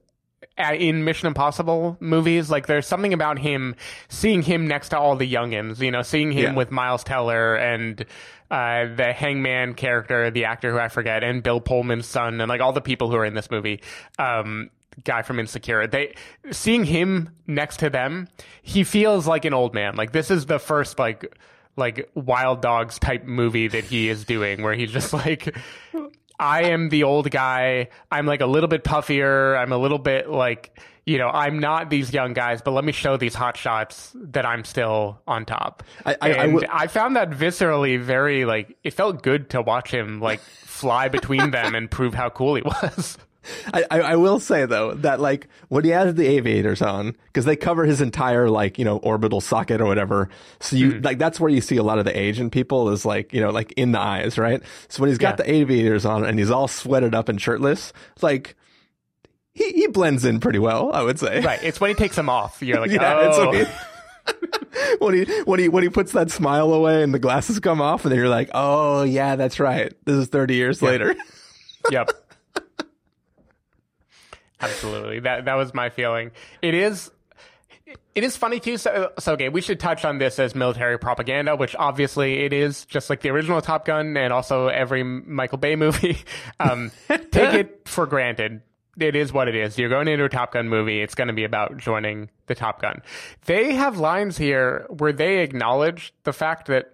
[0.58, 2.49] in Mission Impossible movies.
[2.49, 3.75] Like there's something about him,
[4.10, 6.54] seeing him next to all the youngins, you know, seeing him Yeah.
[6.54, 8.06] with Miles Teller and
[8.49, 12.62] uh, the Hangman character, the actor who I forget, and Bill Pullman's son, and like
[12.62, 13.82] all the people who are in this movie.
[14.19, 14.69] Um,
[15.06, 15.88] guy from Insecure.
[15.88, 16.15] They
[16.51, 18.27] seeing him next to them,
[18.62, 19.95] he feels like an old man.
[19.95, 21.34] Like this is the first like
[21.77, 25.56] like Wild Hogs type movie that he is doing, where he's just like.
[26.39, 27.89] I am the old guy.
[28.12, 29.58] I'm like a little bit puffier.
[29.58, 32.91] I'm a little bit like, you know, I'm not these young guys, but let me
[32.91, 35.84] show these hot shots that I'm still on top.
[36.06, 39.62] I- I- I and will- I found that viscerally very like it felt good to
[39.62, 43.17] watch him like fly between them and prove how cool he was.
[43.73, 47.56] I, I, will say though that like when he has the aviators on because they
[47.56, 51.01] cover his entire like you know orbital socket or whatever so you hmm.
[51.01, 53.41] like that's where you see a lot of the age in people is like you
[53.41, 55.45] know like in the eyes right so when he's got Yeah.
[55.45, 58.56] the aviators on and he's all sweated up and shirtless like
[59.54, 61.62] he, he blends in pretty well I would say Right.
[61.63, 62.62] It's when he takes them off.
[62.62, 64.95] You're like, yeah it's oh, when he, oh.
[64.99, 68.06] when he when he when he puts that smile away and the glasses come off
[68.06, 71.15] and then you're like oh yeah that's right this is 30 years later
[71.89, 72.12] yep.
[74.62, 75.19] Absolutely.
[75.19, 76.32] That that was my feeling.
[76.62, 77.12] It is
[78.13, 78.78] it is funny too.
[78.78, 82.86] So, so okay, we should touch on this as military propaganda, which obviously it is,
[82.86, 86.17] just like the original Top Gun and also every Michael Bay movie.
[86.60, 88.62] Um, take it for granted.
[89.00, 89.78] It is what it is.
[89.78, 91.02] You're going into a Top Gun movie.
[91.02, 93.02] It's going to be about joining the Top Gun.
[93.45, 96.93] They have lines here where they acknowledge the fact that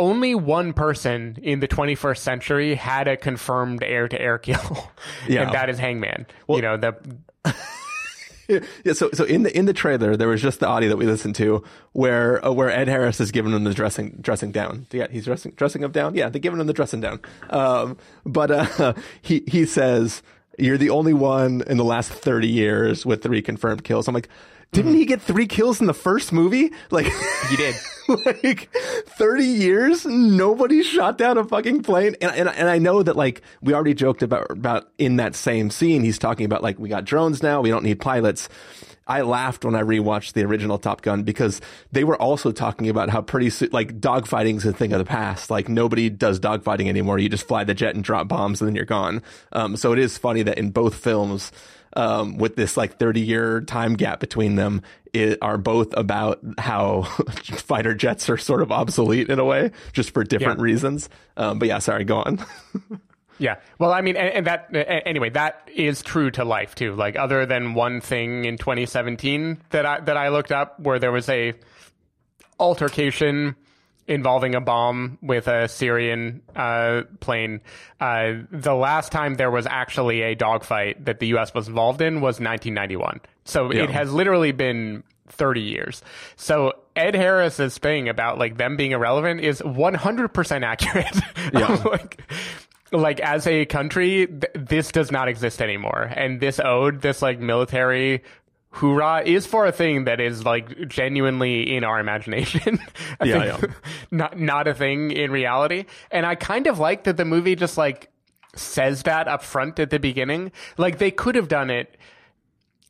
[0.00, 4.90] only one person in the 21st century had a confirmed air-to-air kill,
[5.28, 5.42] Yeah.
[5.42, 6.26] and that is Hangman.
[6.48, 6.96] you know the
[8.84, 11.06] Yeah, so so in the in the trailer there was just the audio that we
[11.06, 14.86] listened to where uh, where Ed Harris is giving him the dressing dressing down.
[14.90, 16.16] Yeah, he's dressing dressing him down.
[16.16, 17.20] Yeah, they're giving him the dressing down.
[17.50, 20.20] Um, but uh, he he says
[20.58, 24.08] you're the only one in the last thirty years with three confirmed kills.
[24.08, 24.28] I'm like,
[24.72, 26.72] didn't he get three kills in the first movie?
[26.90, 27.06] Like
[27.48, 27.74] he did.
[28.26, 30.06] like 30 years?
[30.06, 32.16] Nobody shot down a fucking plane?
[32.20, 35.70] And, and, and i know that like we already joked about about in that same
[35.70, 38.48] scene he's talking about like we got drones now we don't need pilots.
[39.06, 43.10] I laughed when i rewatched the original top gun because they were also talking about
[43.10, 45.50] how pretty soon like dogfighting's a thing of the past.
[45.50, 47.18] Like nobody does dogfighting anymore.
[47.18, 49.22] You just fly the jet and drop bombs and then you're gone.
[49.50, 51.50] Um, so it is funny that in both films
[51.96, 57.02] um, with this like 30 year time gap between them it, are both about how
[57.56, 60.64] fighter jets are sort of obsolete in a way, just for different Yeah.
[60.64, 61.08] reasons.
[61.36, 62.44] Um, but yeah, sorry, go on.
[63.38, 63.56] Yeah.
[63.78, 66.94] Well, I mean, and, and that a- anyway, that is true to life too.
[66.94, 71.10] Like, other than one thing in 2017 that I that I looked up, where there
[71.10, 71.54] was a
[72.58, 73.56] altercation
[74.10, 77.60] involving a bomb with a Syrian uh, plane.
[78.00, 81.54] Uh, the last time there was actually a dogfight that the U.S.
[81.54, 83.20] was involved in was 1991.
[83.44, 83.84] So Yeah.
[83.84, 86.02] it has literally been 30 years.
[86.36, 91.16] So Ed Harris's thing about like them being irrelevant is 100% accurate.
[91.54, 91.82] Yeah.
[91.84, 92.20] like,
[92.92, 96.10] like as a country, th- this does not exist anymore.
[96.14, 98.22] And this ode, this like military
[98.70, 102.78] hoorah is for a thing that is like genuinely in our imagination.
[103.22, 103.74] Yeah, think yeah.
[104.10, 105.84] not not a thing in reality.
[106.10, 108.10] And I kind of like that the movie just like
[108.54, 110.52] says that up front at the beginning.
[110.78, 111.98] Like they could have done it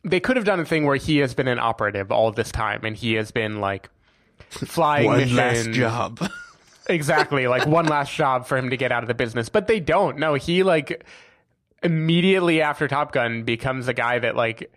[0.05, 2.85] they could have done a thing where he has been an operative all this time
[2.85, 3.91] and he has been like
[4.49, 6.21] flying One last job.
[6.87, 9.49] Exactly, like one last job for him to get out of the business.
[9.49, 10.19] But they don't.
[10.19, 11.05] No, he like
[11.85, 14.73] immediately after Top Gun becomes a guy that like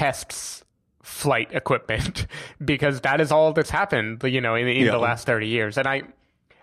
[0.00, 0.64] tests
[1.02, 2.26] flight equipment
[2.64, 4.92] because that is all that's happened, you know, in, in Yeah.
[4.92, 5.76] the last 30 years.
[5.76, 6.02] And I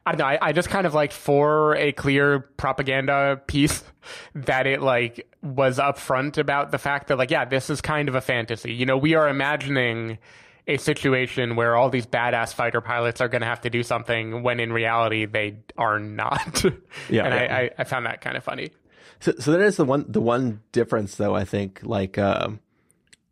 [0.06, 3.84] I don't know, I, I just kind of like for a clear propaganda piece
[4.34, 8.16] that it like was upfront about the fact that like, yeah, this is kind of
[8.16, 8.74] a fantasy.
[8.74, 10.18] You know, we are imagining
[10.66, 14.44] a situation where all these badass fighter pilots are going to have to do something
[14.44, 16.64] when in reality they are not.
[17.10, 17.56] Yeah, and yeah.
[17.56, 18.72] I, I, I found that kind of funny.
[19.20, 22.50] So, so that is the one the one difference though I think like uh,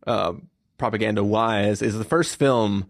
[0.05, 0.33] uh,
[0.77, 2.85] propaganda wise is the first film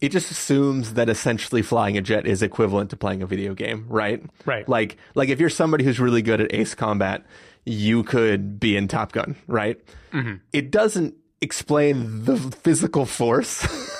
[0.00, 3.84] it just assumes that essentially flying a jet is equivalent to playing a video game,
[3.88, 4.22] right?
[4.46, 4.66] Right.
[4.68, 7.24] Like like if you're somebody who's really good at ace combat,
[7.64, 9.78] you could be in Top Gun, right?
[10.12, 10.36] Mm-hmm.
[10.52, 13.66] It doesn't explain the physical force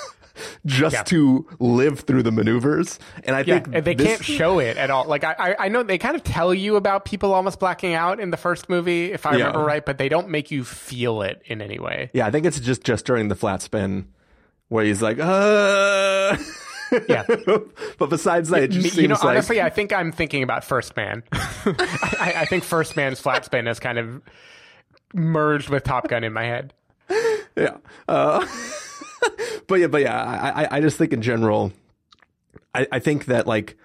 [0.65, 1.03] just Yeah.
[1.03, 2.99] to live through the maneuvers.
[3.23, 5.05] And I Yeah, think and they this- can't show it at all.
[5.05, 8.31] Like I, I, know they kind of tell you about people almost blacking out in
[8.31, 9.47] the first movie, if I Yeah.
[9.47, 12.09] remember right, but they don't make you feel it in any way.
[12.13, 14.07] Yeah, I think it's just just during the flat spin
[14.69, 16.37] where he's like, uh
[17.07, 17.23] Yeah.
[17.97, 20.95] but besides that, it just you know, like honestly, I think I'm thinking about First
[20.97, 21.23] Man.
[21.31, 24.21] I, I think First Man's flat spin has kind of
[25.13, 26.73] merged with Top Gun in my head.
[27.57, 27.77] yeah.
[28.07, 28.45] Uh,
[29.67, 31.71] but yeah, but yeah, I, I, just think in general,
[32.73, 33.77] I, I think that like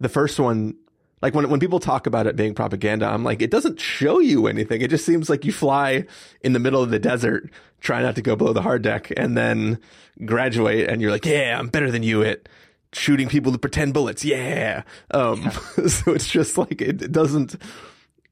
[0.00, 0.76] the first one,
[1.22, 4.46] like when when people talk about it being propaganda, I'm like, it doesn't show you
[4.46, 4.80] anything.
[4.80, 6.06] It just seems like you fly
[6.40, 7.50] in the middle of the desert,
[7.80, 9.78] try not to go below the hard deck, and then
[10.24, 12.48] graduate, and you're like, yeah, I'm better than you at
[12.92, 14.24] shooting people with pretend bullets.
[14.24, 14.82] Yeah.
[15.10, 15.50] Um,
[15.86, 17.56] so it's just like it, it doesn't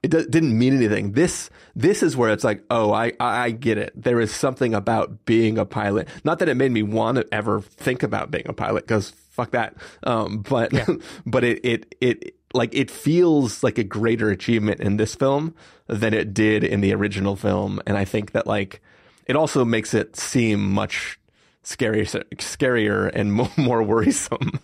[0.02, 1.12] it do- didn't mean anything.
[1.12, 3.92] This this is where it's like, oh, I I get it.
[3.94, 6.08] There is something about being a pilot.
[6.24, 9.50] Not that it made me want to ever think about being a pilot because fuck
[9.52, 9.76] that.
[10.04, 10.72] Um, but
[11.26, 15.54] but it it it like it feels like a greater achievement in this film
[15.87, 18.80] than it did in the original film, and I think that like
[19.26, 21.18] it also makes it seem much
[21.64, 22.06] scarier
[22.37, 24.61] scarier and mo- more worrisome.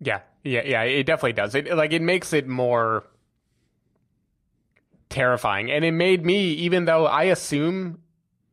[0.00, 0.82] Yeah, yeah, yeah.
[0.82, 1.54] It definitely does.
[1.54, 3.04] It like it makes it more
[5.08, 8.00] terrifying, and it made me, even though I assume,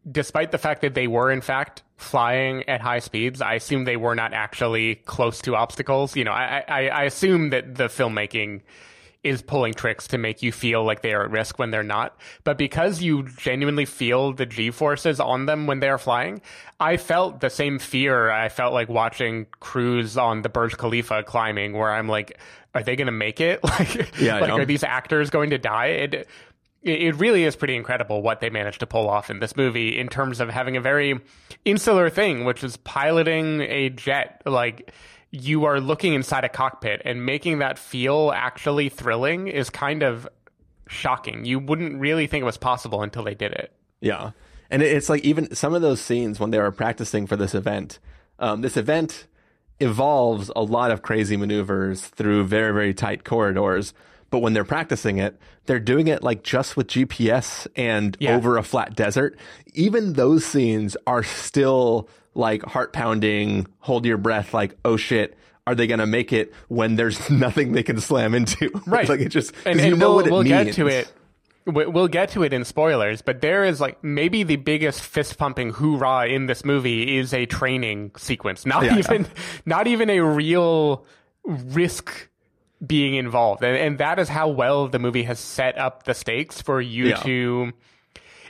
[0.10, 3.98] despite the fact that they were in fact flying at high speeds, I assume they
[3.98, 6.16] were not actually close to obstacles.
[6.16, 8.62] You know, I I, I assume that the filmmaking
[9.24, 12.18] is pulling tricks to make you feel like they are at risk when they're not.
[12.44, 16.42] But because you genuinely feel the G forces on them when they're flying,
[16.80, 21.74] I felt the same fear I felt like watching Cruise on the Burj Khalifa climbing,
[21.74, 22.40] where I'm like,
[22.74, 23.60] are they going to make it?
[23.64, 25.88] Like, Yeah, like are these actors going to die?
[25.88, 26.28] It,
[26.84, 30.08] it really is pretty incredible what they managed to pull off in this movie in
[30.08, 31.20] terms of having a very
[31.66, 34.42] insular thing, which is piloting a jet.
[34.46, 34.92] Like,
[35.44, 40.28] you are looking inside a cockpit and making that feel actually thrilling is kind of
[40.88, 41.46] shocking.
[41.46, 43.72] You wouldn't really think it was possible until they did it.
[44.02, 44.32] Yeah.
[44.70, 48.00] And it's like even some of those scenes when they were practicing for this event,
[48.40, 49.28] um, this event
[49.80, 53.94] involves a lot of crazy maneuvers through very, very tight corridors.
[54.30, 58.36] But when they're practicing it, they're doing it like just with GPS and Yeah.
[58.36, 59.38] over a flat desert.
[59.74, 65.76] Even those scenes are still like heart pounding, hold your breath, like, oh shit, are
[65.76, 68.70] they going to make it when there's nothing they can slam into?
[68.88, 69.10] Right.
[69.10, 70.66] like it just, and, you and know we'll, what it we'll means.
[70.68, 71.12] get to it.
[71.66, 75.38] we- We'll get to it in spoilers, but there is like maybe the biggest fist
[75.38, 78.66] pumping hoorah in this movie is a training sequence.
[78.66, 79.00] Not Yeah.
[79.00, 79.28] even,
[79.66, 81.06] not even a real
[81.44, 82.30] risk
[82.86, 86.62] being involved, and, and that is how well the movie has set up the stakes
[86.62, 87.16] for you Yeah.
[87.18, 87.72] to.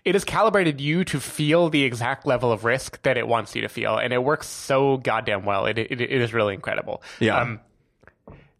[0.07, 3.61] It has calibrated you to feel the exact level of risk that it wants you
[3.63, 5.65] to feel, and it works so goddamn well.
[5.65, 7.03] It it, it is really incredible.
[7.19, 7.41] Yeah.
[7.41, 7.59] Um,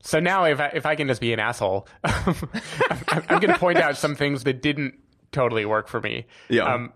[0.01, 2.36] so now, if I, if I can just be an asshole, I'm,
[3.29, 4.95] I'm going to point out some things that didn't
[5.31, 6.25] totally work for me.
[6.49, 6.63] Yeah.
[6.63, 6.91] Um,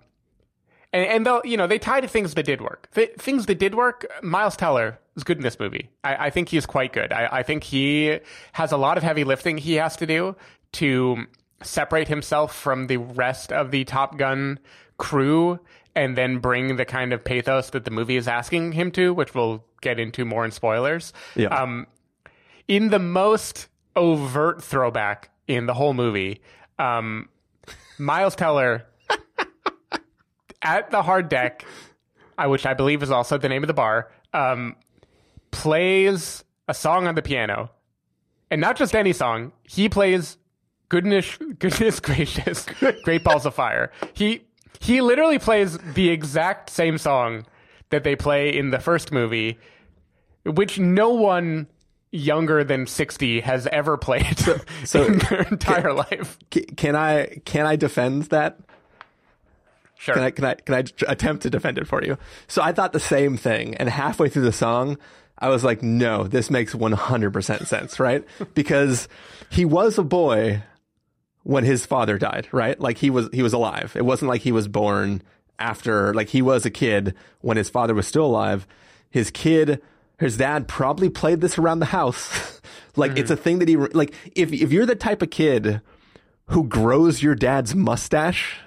[0.92, 2.90] and, and though you know they tie to things that did work.
[2.94, 4.06] Th- things that did work.
[4.22, 5.90] Miles Teller is good in this movie.
[6.04, 7.14] I, I think he's quite good.
[7.14, 8.20] I, I think he
[8.52, 10.36] has a lot of heavy lifting he has to do
[10.74, 11.26] to
[11.64, 14.60] separate himself from the rest of the Top Gun
[14.98, 15.60] crew,
[15.96, 19.36] and then bring the kind of pathos that the movie is asking him to, which
[19.36, 21.12] we'll get into more in spoilers.
[21.36, 21.48] Yeah.
[21.48, 21.88] Um,
[22.68, 26.42] in the most overt throwback in the whole movie,
[26.80, 27.28] um,
[27.98, 28.86] Miles Teller
[30.62, 31.66] at the hard deck,
[32.46, 34.76] which I believe is also the name of the bar, um,
[35.52, 37.72] plays a song on the piano,
[38.50, 39.52] and not just any song.
[39.64, 40.38] He plays
[40.92, 42.66] "Goodness, Goodness Gracious,
[43.06, 44.42] Great Balls of Fire." He
[44.82, 47.46] he literally plays the exact same song
[47.92, 49.58] that they play in the first movie,
[50.44, 51.68] which no one
[52.12, 54.38] younger than 60 has ever played
[54.84, 56.38] so- in their entire life.
[56.50, 58.60] Can I, can I defend that?
[59.98, 60.16] Sure.
[60.16, 62.18] Can I can I can I attempt to defend it for you?
[62.48, 64.98] So I thought the same thing, and halfway through the song,
[65.38, 68.26] I was like, "No, this makes one hundred percent sense, right?"
[68.56, 69.08] because
[69.52, 70.64] he was a boy
[71.44, 72.80] when his father died, right?
[72.80, 73.96] Like he was he was alive.
[73.96, 75.22] It wasn't like he was born
[75.60, 76.14] after.
[76.14, 78.68] Like he was a kid when his father was still alive.
[79.10, 79.82] His kid,
[80.20, 82.62] his dad probably played this around the house.
[82.96, 83.34] like it's mm-hmm.
[83.34, 84.14] a thing that he like.
[84.36, 85.82] If if you're the type of kid
[86.48, 88.60] who grows your dad's mustache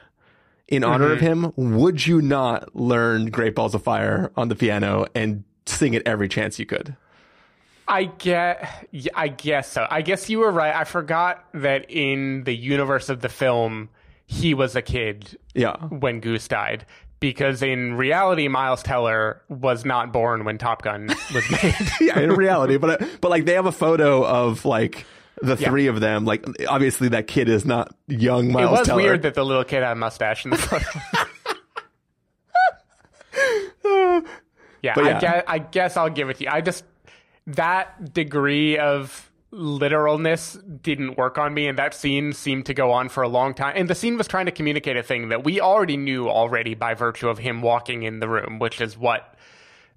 [0.67, 1.45] in honor of mm-hmm.
[1.45, 6.03] him, would you not learn Great Balls of Fire on the piano and sing it
[6.07, 6.97] every chance you could?
[7.87, 9.87] I get, I guess so.
[9.91, 10.75] I guess you were right.
[10.75, 13.91] I forgot that in the universe of the film,
[14.27, 15.77] he was a kid Yeah.
[15.77, 16.87] when Goose died.
[17.21, 21.75] Because in reality, Miles Teller was not born when Top Gun was made.
[22.01, 25.07] yeah, in reality, but but like they have a photo of like
[25.41, 25.69] the Yeah.
[25.71, 26.27] three of them.
[26.27, 29.03] Like obviously that kid is not young it Miles was Teller.
[29.03, 30.85] weird that the little kid had a mustache in the photo.
[34.83, 36.51] Yeah, But I guess I guess I'll give it to you.
[36.51, 36.85] I just
[37.47, 43.09] that degree of literalness didn't work on me and that scene seemed to go on
[43.09, 45.61] for a long time and the scene was trying to communicate a thing that we
[45.61, 49.37] already knew already by virtue of him walking in the room which is what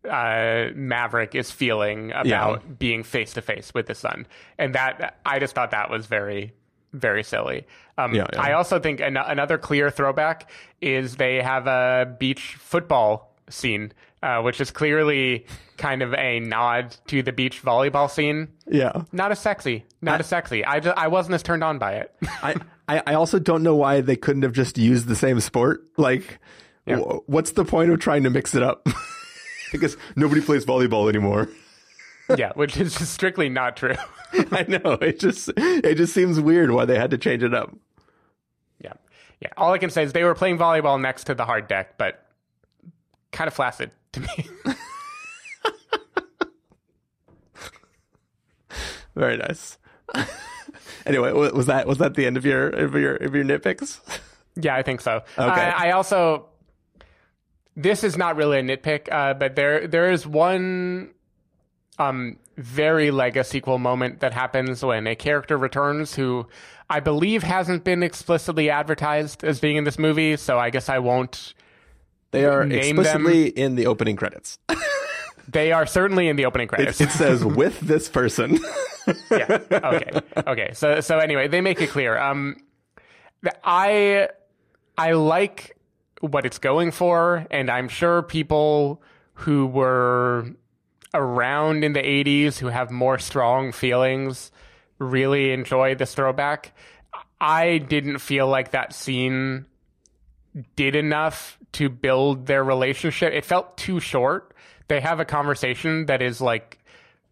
[0.08, 2.28] uh, Maverick is feeling about
[2.62, 2.72] Yeah.
[2.78, 4.26] being face to face with the son,
[4.58, 6.54] and that I just thought that was very,
[6.94, 7.66] very silly.
[7.98, 8.40] Um, Yeah, yeah.
[8.42, 10.50] I also think an- another clear throwback
[10.82, 13.92] is they have a beach football scene,
[14.28, 15.46] uh, which is clearly
[15.78, 18.50] kind of a nod to the beach volleyball scene.
[18.70, 19.04] Yeah.
[19.14, 20.66] Not as sexy, not as sexy.
[20.66, 22.14] I just, I wasn't as turned on by it.
[22.44, 22.56] I,
[22.90, 25.82] I I also don't know why they couldn't have just used the same sport.
[25.96, 26.40] Like,
[26.86, 28.86] wh- what's the point of trying to mix it up?
[29.72, 31.48] because nobody plays volleyball anymore.
[32.38, 33.96] yeah, which is just strictly not true.
[34.52, 37.74] I know it just it just seems weird why they had to change it up.
[38.84, 38.94] Yeah.
[39.40, 39.50] Yeah.
[39.56, 42.27] All I can say is they were playing volleyball next to the hard deck, but
[43.32, 44.48] kind of flaccid to me.
[49.16, 49.78] Very nice.
[51.06, 54.00] anyway, was that was that the end of your of your of your nitpicks?
[54.56, 55.24] yeah, I think so.
[55.38, 55.62] Okay.
[55.62, 56.48] I, I also
[57.76, 61.12] this is not really a nitpick, uh, but there there is one
[62.00, 66.48] um very Lego sequel moment that happens when a character returns who
[66.90, 71.00] I believe hasn't been explicitly advertised as being in this movie, so I guess I
[71.00, 71.54] won't
[72.32, 74.60] They are Name explicitly in the opening credits.
[75.48, 77.00] they are certainly in the opening credits.
[77.00, 78.60] It, it says with this person.
[79.32, 79.60] yeah.
[79.72, 80.12] Okay.
[80.46, 80.70] Okay.
[80.74, 82.18] So so anyway, they make it clear.
[82.18, 82.58] Um,
[83.64, 84.30] I
[84.98, 85.78] I like
[86.20, 89.02] what it's going for, and I'm sure people
[89.34, 90.50] who were
[91.14, 94.52] around in the '80s who have more strong feelings
[95.00, 96.74] really enjoy this throwback.
[97.40, 99.66] I didn't feel like that scene
[100.76, 103.34] did enough to build their relationship.
[103.34, 104.54] It felt too short.
[104.88, 106.80] They have a conversation that is like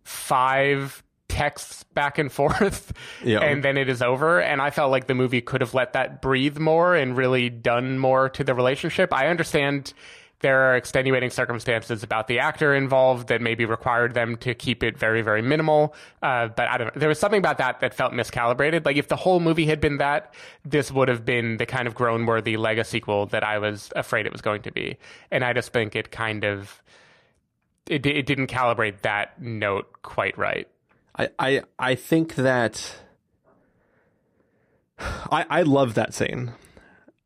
[0.04, 3.40] five texts back and forth Yeah.
[3.40, 6.22] and then it is over and i felt like the movie could have let that
[6.22, 9.94] breathe more and really done more to the relationship i understand
[10.42, 14.98] there are extenuating circumstances about the actor involved that maybe required them to keep it
[14.98, 15.96] very very minimal.
[16.22, 17.00] Uh, but i don't know.
[17.00, 18.86] There was something about that that felt miscalibrated.
[18.86, 20.34] Like if the whole movie had been that
[20.64, 24.26] this would have been the kind of grown worthy lego sequel that i was afraid
[24.26, 24.98] it was going to be.
[25.32, 26.82] And i just think it kind of
[27.88, 30.68] it, it didn't calibrate that note quite right.
[31.18, 32.98] I, I I think that
[35.00, 36.54] I I love that scene,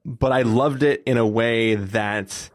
[0.06, 2.50] but I loved it in a way that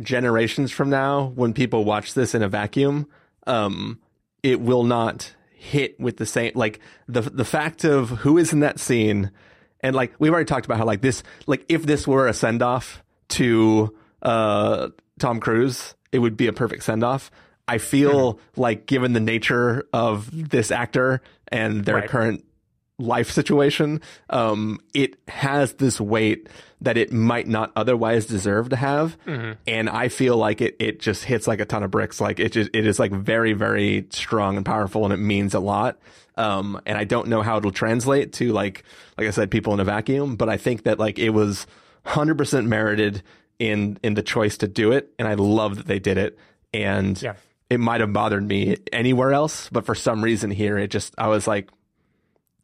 [0.00, 3.06] generations from now, when people watch this in a vacuum,
[3.46, 3.98] um,
[4.42, 8.60] it will not hit with the same like the the fact of who is in
[8.60, 9.30] that scene,
[9.80, 12.62] and like we've already talked about how like this like if this were a send
[12.62, 14.88] off to uh
[15.18, 17.30] Tom Cruise, it would be a perfect send off.
[17.66, 22.08] I feel like given the nature of this actor and their Right.
[22.10, 22.44] current
[22.98, 26.48] life situation, um, it has this weight
[26.80, 29.16] that it might not otherwise deserve to have.
[29.66, 32.20] And I feel like it, it just hits like a ton of bricks.
[32.20, 35.60] Like it just, it is like very, very strong and powerful and it means a
[35.60, 35.98] lot.
[36.36, 38.84] Um, and I don't know how it'll translate to like,
[39.16, 41.66] like I said, people in a vacuum, but I think that like it was
[42.06, 43.22] 100% merited
[43.58, 45.10] in, in the choice to do it.
[45.18, 46.38] And I love that they did it.
[46.72, 47.34] And Yeah.
[47.70, 51.28] it might have bothered me anywhere else, but for some reason here, it just, I
[51.28, 51.70] was like,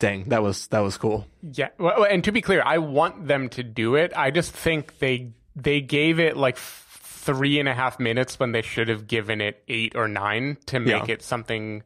[0.01, 1.27] dang, that was, that was cool.
[1.43, 4.13] Yeah, well, and to be clear, I want them to do it.
[4.17, 8.63] I just think they they gave it like three and a half minutes when they
[8.63, 11.15] should have given it eight or nine to make Yeah.
[11.15, 11.83] it something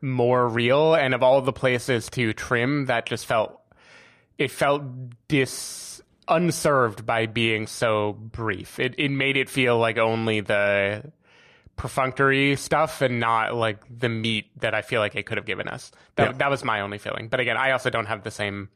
[0.00, 0.94] more real.
[0.94, 3.60] And of all the places to trim, that just felt
[4.38, 4.82] it felt
[5.28, 8.78] dis unserved by being so brief.
[8.78, 11.12] It it made it feel like only the
[11.80, 15.66] perfunctory stuff and not like the meat that I feel like it could have given
[15.66, 15.90] us.
[16.16, 16.32] That Yeah.
[16.32, 17.28] that was my only feeling.
[17.28, 18.68] But again, I also don't have the same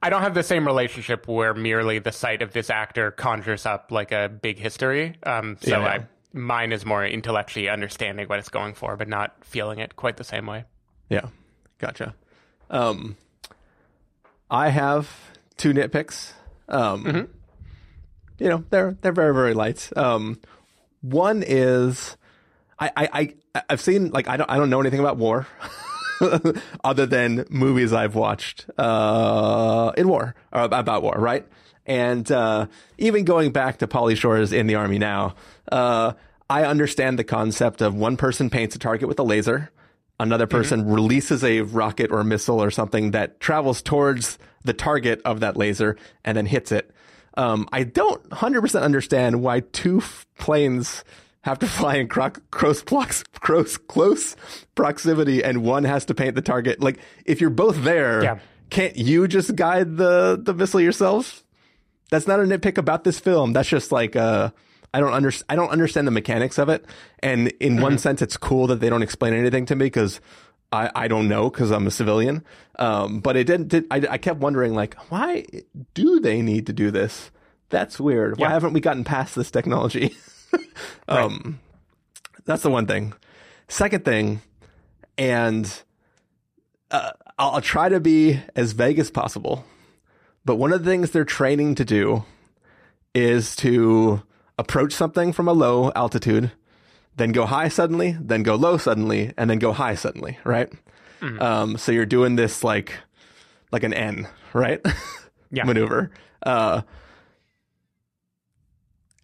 [0.00, 3.90] I don't have the same relationship where merely the sight of this actor conjures up
[3.90, 5.16] like a big history.
[5.24, 5.84] Um, so Yeah.
[5.84, 10.16] I mine is more intellectually understanding what it's going for, but not feeling it quite
[10.16, 10.64] the same way.
[11.08, 11.26] Yeah,
[11.78, 12.14] gotcha.
[12.70, 13.16] Um,
[14.48, 15.10] I have
[15.56, 16.32] two nitpicks.
[16.68, 17.28] Um,
[18.38, 19.90] you know, they're they're very very light.
[19.96, 20.38] Um,
[21.02, 22.16] one is
[22.80, 23.08] I I
[23.54, 25.46] I I've seen like I don't I don't know anything about war.
[26.84, 31.46] other than movies I've watched uh, in war or about war, right?
[31.86, 32.66] And uh,
[32.98, 35.34] even going back to Pauly Shore's in the army now,
[35.72, 36.12] uh,
[36.48, 39.70] I understand the concept of one person paints a target with a laser,
[40.18, 45.40] another person releases a rocket or missile or something that travels towards the target of
[45.40, 46.90] that laser and then hits it.
[47.36, 51.04] Um, I don't 100% understand why two f- planes
[51.42, 54.36] have to fly in cro- close, close, close, close
[54.74, 56.80] proximity and one has to paint the target.
[56.80, 58.38] Like, if you're both there, Yeah.
[58.68, 61.42] can't you just guide the, the missile yourself?
[62.10, 63.52] That's not a nitpick about this film.
[63.52, 64.50] That's just like, uh,
[64.92, 66.84] I don't under, I don't understand the mechanics of it.
[67.20, 70.20] And in one sense, it's cool that they don't explain anything to me because
[70.72, 72.44] I, I don't know because I'm a civilian.
[72.78, 75.46] Um, but it didn't, did, I, I kept wondering like, why
[75.94, 77.30] do they need to do this?
[77.70, 78.38] That's weird.
[78.38, 78.52] Why Yeah.
[78.54, 80.14] haven't we gotten past this technology?
[81.08, 81.60] um,
[82.44, 83.12] that's the one thing.
[83.68, 84.42] Second thing,
[85.16, 85.82] and
[86.90, 89.64] uh, I'll, I'll try to be as vague as possible.
[90.44, 92.24] But one of the things they're training to do
[93.14, 94.22] is to
[94.58, 96.52] approach something from a low altitude,
[97.16, 100.72] then go high suddenly, then go low suddenly, and then go high suddenly, right?
[101.40, 102.94] Um, so you're doing this like
[103.72, 104.80] like an N, right?
[105.50, 105.64] Yeah.
[105.66, 106.10] Maneuver.
[106.42, 106.82] Uh,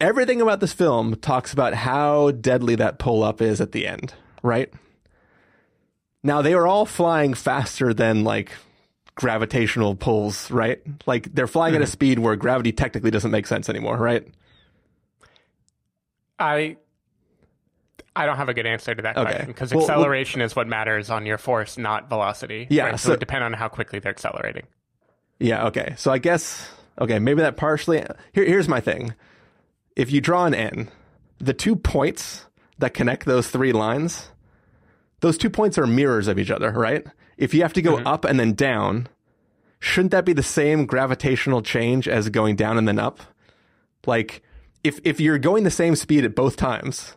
[0.01, 4.15] everything about this film talks about how deadly that pull up is at the end,
[4.43, 4.73] right?
[6.23, 8.51] Now they are all flying faster than like
[9.15, 10.81] gravitational pulls, right?
[11.07, 11.83] Like they're flying Mm-hmm.
[11.83, 14.27] at a speed where gravity technically doesn't make sense anymore, right?
[16.39, 16.77] I
[18.15, 19.27] I don't have a good answer to that Okay.
[19.31, 22.67] question because Well, well- acceleration is what matters on your force, not velocity.
[22.71, 23.01] Yeah, right?
[23.01, 24.65] so, so- it depends on how quickly they're accelerating.
[25.39, 25.95] Yeah, okay.
[25.99, 26.69] So I guess
[26.99, 29.15] okay, maybe that partially here, here's my thing.
[29.97, 30.91] If you draw an N,
[31.39, 32.47] the two points
[32.79, 34.31] that connect those three lines,
[35.21, 37.07] those two points are mirrors of each other, right?
[37.37, 38.07] If you have to go mm-hmm.
[38.07, 39.09] up and then down,
[39.81, 43.21] shouldn't that be the same gravitational change as going down and then up?
[44.07, 44.43] Like
[44.85, 47.17] if if you're going the same speed at both times,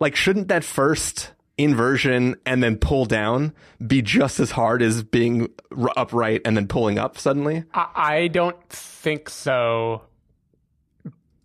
[0.00, 3.52] like shouldn't that first inversion and then pull down
[3.84, 7.64] be just as hard as being r- upright and then pulling up suddenly?
[7.74, 10.02] I, I don't think so,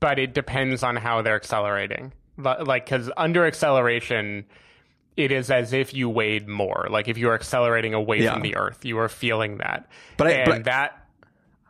[0.04, 2.12] but it depends on how they're accelerating.
[2.38, 4.45] Like, because under acceleration,
[5.16, 6.88] it is as if you weighed more.
[6.89, 8.34] Like, if you are accelerating away Yeah.
[8.34, 9.88] from the Earth, you are feeling that.
[10.18, 11.08] But I- and but I- that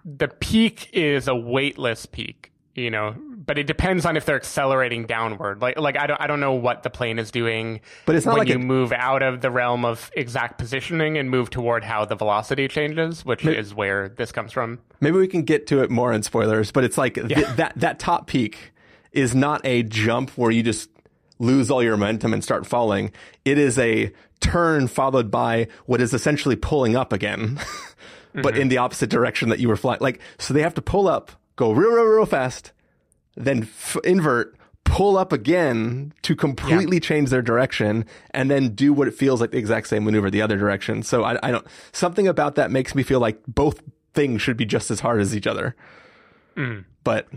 [0.03, 2.51] the peak is a weightless peak.
[2.75, 3.15] You know,
[3.45, 5.61] but it depends on if they're accelerating downward.
[5.61, 7.81] Like, like I don't, I don't know what the plane is doing.
[8.05, 11.17] But it's not when like you it- move out of the realm of exact positioning
[11.17, 14.79] and move toward how the velocity changes, which is where this comes from.
[15.01, 17.99] Maybe we can get to it more in spoilers, but it's like th- that that
[17.99, 18.71] top peak
[19.11, 20.89] is not a jump where you just
[21.39, 23.11] lose all your momentum and start falling.
[23.45, 27.55] It is a turn followed by what is essentially pulling up again,
[28.33, 28.61] but mm-hmm.
[28.61, 29.99] in the opposite direction that you were flying.
[30.01, 32.71] Like so, they have to pull up, go real, real, real fast,
[33.35, 34.55] then f- invert.
[34.85, 39.51] Pull up again to completely change their direction and then do what it feels like
[39.51, 41.01] the exact same maneuver the other direction.
[41.01, 43.81] So I, I don't, something about that makes me feel like both
[44.13, 45.75] things should be just as hard as each other.
[46.55, 46.83] Mm.
[47.03, 47.27] But,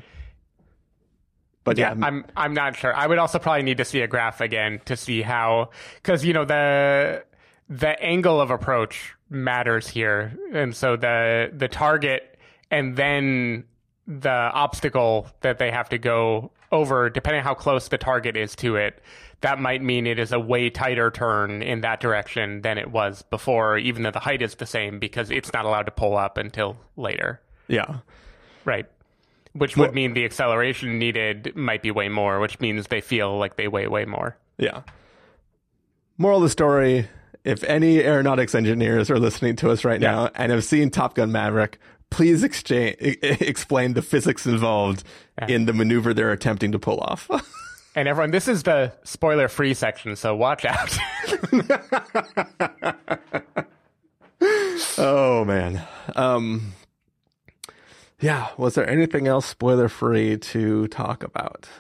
[1.64, 2.94] but yeah, Yeah, I'm I'm not sure.
[2.94, 6.32] I would also probably need to see a graph again to see how because you
[6.34, 7.24] know the
[7.68, 12.38] the angle of approach matters here, and so the the target
[12.70, 13.64] and then
[14.07, 18.54] the obstacle that they have to go over, depending on how close the target is
[18.57, 19.00] to it,
[19.40, 23.22] that might mean it is a way tighter turn in that direction than it was
[23.22, 26.38] before, even though the height is the same because it's not allowed to pull up
[26.38, 27.40] until later.
[27.68, 27.98] yeah.
[28.64, 28.86] Right.
[29.52, 33.57] Which would mean the acceleration needed might be way more, which means they feel like
[33.57, 34.36] they weigh way more.
[34.59, 34.82] Yeah.
[36.18, 37.09] Moral of the story
[37.44, 40.11] if any aeronautics engineers are listening to us right Yeah.
[40.11, 41.78] now and have seen Top Gun Maverick,
[42.11, 45.04] please exchange, explain the physics involved
[45.48, 47.30] in the maneuver they're attempting to pull off.
[47.96, 50.98] And everyone, this is the spoiler free section, so watch out.
[54.98, 55.82] oh, man.
[56.14, 56.74] Um,
[58.20, 58.48] yeah.
[58.59, 61.70] Was there anything else spoiler free to talk about?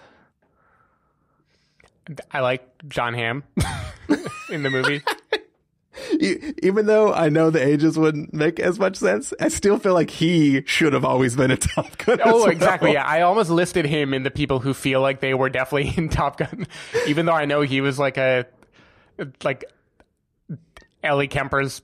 [2.30, 3.44] I like Jon Hamm
[4.50, 5.02] in the movie.
[6.20, 10.10] Even though I know the ages wouldn't make as much sense, I still feel like
[10.10, 12.20] he should have always been a Top Gun.
[12.24, 12.46] Oh, well.
[12.48, 12.92] exactly.
[12.92, 16.08] Yeah, I almost listed him in the people who feel like they were definitely in
[16.08, 16.66] Top Gun,
[17.06, 18.46] even though I know he was like a
[19.42, 19.64] like
[21.02, 21.82] Ellie Kemper's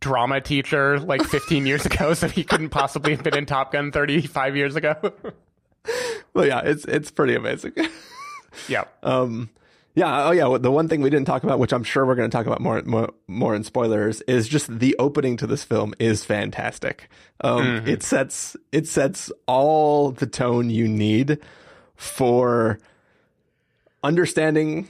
[0.00, 3.92] drama teacher like 15 years ago, so he couldn't possibly have been in Top Gun
[3.92, 4.94] 35 years ago.
[6.34, 7.72] Well, yeah, it's it's pretty amazing.
[8.68, 8.84] yeah.
[9.02, 9.48] Um,
[9.98, 10.58] yeah, oh yeah.
[10.58, 12.60] The one thing we didn't talk about, which I'm sure we're going to talk about
[12.60, 17.08] more, more more in spoilers, is just the opening to this film is fantastic.
[17.40, 21.38] Um, It sets it sets all the tone you need
[21.96, 22.78] for
[24.04, 24.88] understanding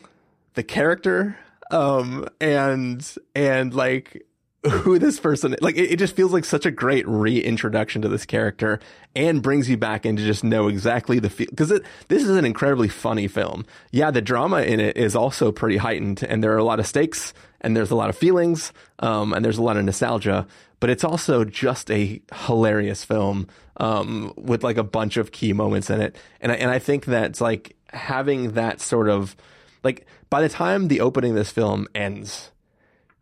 [0.54, 1.38] the character,
[1.70, 3.02] um, and
[3.34, 4.26] and like
[4.68, 8.26] who this person like it, it just feels like such a great reintroduction to this
[8.26, 8.80] character
[9.14, 11.68] and brings you back in to just know exactly the feel because
[12.08, 13.64] this is an incredibly funny film.
[13.90, 16.86] Yeah the drama in it is also pretty heightened and there are a lot of
[16.86, 20.46] stakes and there's a lot of feelings um, and there's a lot of nostalgia
[20.80, 23.48] but it's also just a hilarious film
[23.78, 26.16] um, with like a bunch of key moments in it.
[26.40, 29.34] And I, and I think that's like having that sort of
[29.82, 32.50] like by the time the opening of this film ends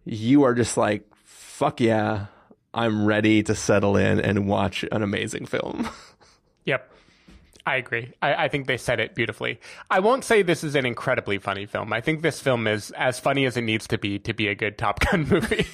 [0.04, 1.08] you are just like
[1.56, 2.26] fuck yeah,
[2.74, 5.88] I'm ready to settle in and watch an amazing film.
[6.66, 6.92] yep.
[7.64, 8.12] I agree.
[8.20, 9.58] I, I, think they said it beautifully.
[9.90, 11.94] I won't say this is an incredibly funny film.
[11.94, 14.54] I think this film is as funny as it needs to be to be a
[14.54, 15.66] good Top Gun movie.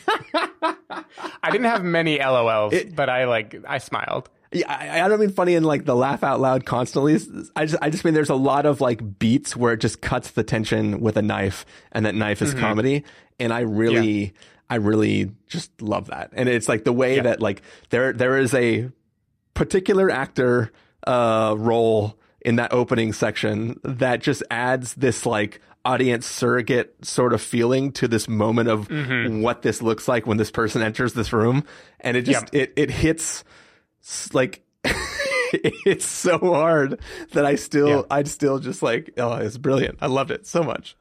[0.62, 4.30] I didn't have many LOLs, it, but I like I smiled.
[4.52, 7.18] Yeah, I, I, don't mean funny in like the laugh out loud constantly.
[7.56, 10.30] I just I just mean there's a lot of like beats where it just cuts
[10.30, 12.60] the tension with a knife, and that knife is mm-hmm.
[12.60, 13.04] comedy.
[13.40, 14.24] And I really.
[14.26, 14.30] Yeah
[14.72, 16.30] I really just love that.
[16.32, 17.24] And it's like the way yeah.
[17.24, 17.60] that like
[17.90, 18.90] there there is a
[19.52, 20.72] particular actor
[21.06, 27.42] uh role in that opening section that just adds this like audience surrogate sort of
[27.42, 29.42] feeling to this moment of mm-hmm.
[29.42, 31.64] what this looks like when this person enters this room
[32.00, 33.44] and it just it it hits
[34.32, 34.64] like
[35.52, 36.98] it's so hard
[37.32, 38.02] that I still yeah.
[38.10, 39.98] I'd still just like oh it's brilliant.
[40.00, 40.96] I loved it so much.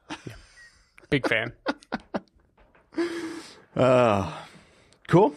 [1.08, 1.54] Big fan.
[3.74, 4.32] Uh,
[5.08, 5.34] cool.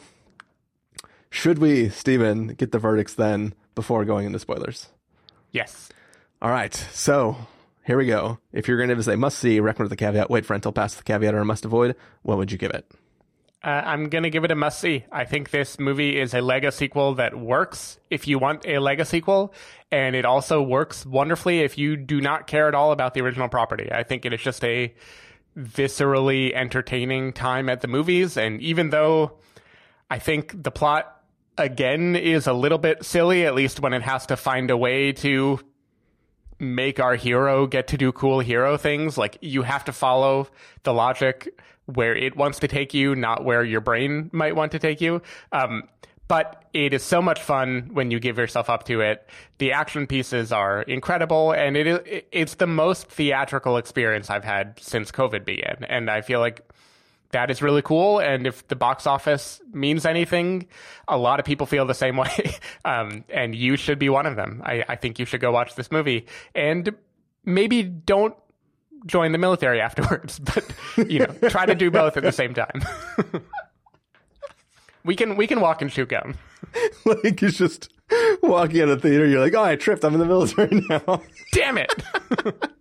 [1.29, 4.89] Should we, Stephen, get the verdicts then before going into spoilers?
[5.51, 5.89] Yes.
[6.41, 6.73] All right.
[6.73, 7.38] So
[7.86, 8.39] here we go.
[8.51, 10.97] If you're going to say must see, recommend with the caveat, wait for until past
[10.97, 12.86] the caveat or must avoid, what would you give it?
[13.63, 15.05] Uh, I'm going to give it a must see.
[15.11, 19.03] I think this movie is a Lego sequel that works if you want a Lego
[19.03, 19.53] sequel,
[19.91, 23.49] and it also works wonderfully if you do not care at all about the original
[23.49, 23.91] property.
[23.91, 24.93] I think it is just a
[25.57, 28.37] viscerally entertaining time at the movies.
[28.37, 29.37] And even though
[30.09, 31.23] I think the plot
[31.57, 35.11] again is a little bit silly, at least when it has to find a way
[35.13, 35.59] to
[36.59, 39.17] make our hero get to do cool hero things.
[39.17, 40.47] Like you have to follow
[40.83, 41.49] the logic
[41.85, 45.21] where it wants to take you, not where your brain might want to take you.
[45.51, 45.83] Um,
[46.28, 49.28] but it is so much fun when you give yourself up to it.
[49.59, 54.80] The action pieces are incredible, and it is it's the most theatrical experience I've had
[54.80, 56.61] since COVID began, and I feel like
[57.32, 58.19] that is really cool.
[58.19, 60.67] And if the box office means anything,
[61.07, 64.36] a lot of people feel the same way, um, and you should be one of
[64.36, 64.61] them.
[64.65, 66.93] I, I think you should go watch this movie, and
[67.43, 68.36] maybe don't
[69.05, 70.65] join the military afterwards, but
[70.97, 72.82] you know, try to do both at the same time.
[75.05, 76.35] We can we can walk and chew gum.
[77.05, 77.93] like it's just
[78.41, 79.27] walking out of the theater.
[79.27, 80.03] You're like, oh, I tripped.
[80.03, 81.21] I'm in the military now.
[81.53, 81.93] Damn it.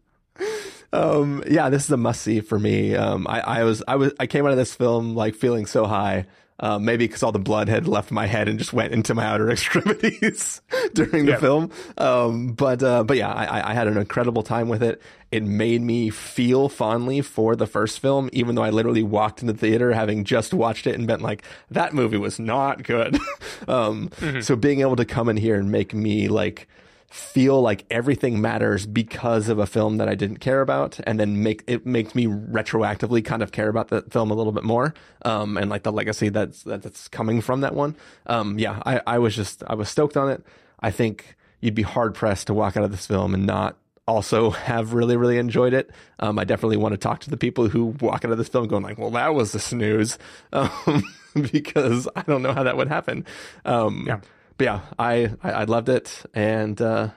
[0.92, 2.94] um, yeah, this is a must see for me.
[2.94, 5.84] Um, I, I was I was I came out of this film like feeling so
[5.86, 6.26] high.
[6.64, 9.26] Uh, maybe because all the blood had left my head and just went into my
[9.26, 10.62] outer extremities
[10.94, 11.40] during the yep.
[11.40, 11.70] film.
[11.98, 15.02] Um, but uh, but yeah, I, I, had an incredible time with it.
[15.30, 19.52] It made me feel fondly for the first film, even though I literally walked into
[19.52, 23.16] the theater having just watched it and been like, that movie was not good.
[23.68, 24.40] um, mm-hmm.
[24.40, 26.66] So being able to come in here and make me like
[27.14, 31.44] feel like everything matters because of a film that I didn't care about, and then
[31.44, 34.94] make it makes me retroactively kind of care about the film a little bit more,
[35.22, 37.94] um, and like the legacy that's that's coming from that one.
[38.26, 40.44] Um, yeah, I, I was just I was stoked on it.
[40.80, 43.76] I think you'd be hard pressed to walk out of this film and not
[44.08, 45.92] also have really really enjoyed it.
[46.18, 48.66] Um, I definitely want to talk to the people who walk out of this film
[48.66, 50.18] going like, well, that was a snooze,
[50.52, 51.04] um,
[51.52, 53.24] because I don't know how that would happen.
[53.64, 54.18] Um, yeah
[54.56, 57.10] but yeah, I, I, I loved it, and uh,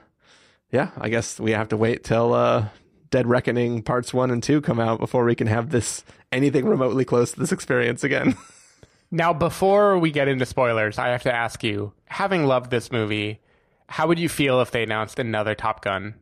[0.70, 2.68] yeah, I guess we have to wait till uh,
[3.10, 7.04] Dead Reckoning parts one and two come out before we can have this anything remotely
[7.04, 8.36] close to this experience again.
[9.10, 13.40] now, before we get into spoilers, I have to ask you: having loved this movie,
[13.88, 16.14] how would you feel if they announced another Top Gun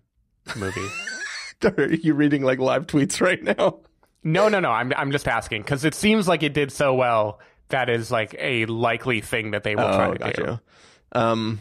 [0.56, 0.88] movie?
[1.64, 3.80] Are you reading like live tweets right now?
[4.22, 4.70] No, no, no.
[4.70, 7.40] I'm I'm just asking because it seems like it did so well.
[7.68, 10.42] That is like a likely thing that they will oh, try to do.
[10.42, 10.60] You.
[11.12, 11.60] Um,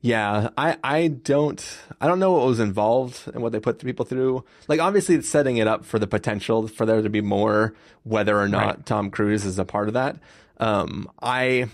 [0.00, 1.64] yeah, I, I don't
[2.00, 4.44] I don't know what was involved and what they put the people through.
[4.68, 8.38] Like obviously it's setting it up for the potential for there to be more, whether
[8.38, 8.86] or not right.
[8.86, 10.16] Tom Cruise is a part of that.
[10.58, 11.68] Um, I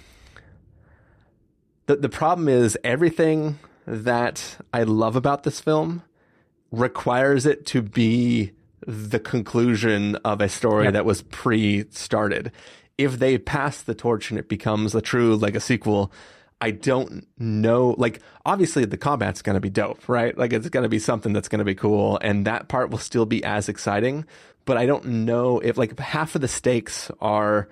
[1.86, 6.02] the the problem is everything that I love about this film
[6.72, 8.52] requires it to be
[8.86, 10.94] the conclusion of a story yep.
[10.94, 12.52] that was pre-started.
[12.96, 16.10] If they pass the torch and it becomes a true like a sequel,
[16.60, 17.94] I don't know.
[17.98, 20.36] Like, obviously, the combat's going to be dope, right?
[20.36, 22.98] Like, it's going to be something that's going to be cool, and that part will
[22.98, 24.24] still be as exciting.
[24.64, 27.68] But I don't know if, like, half of the stakes are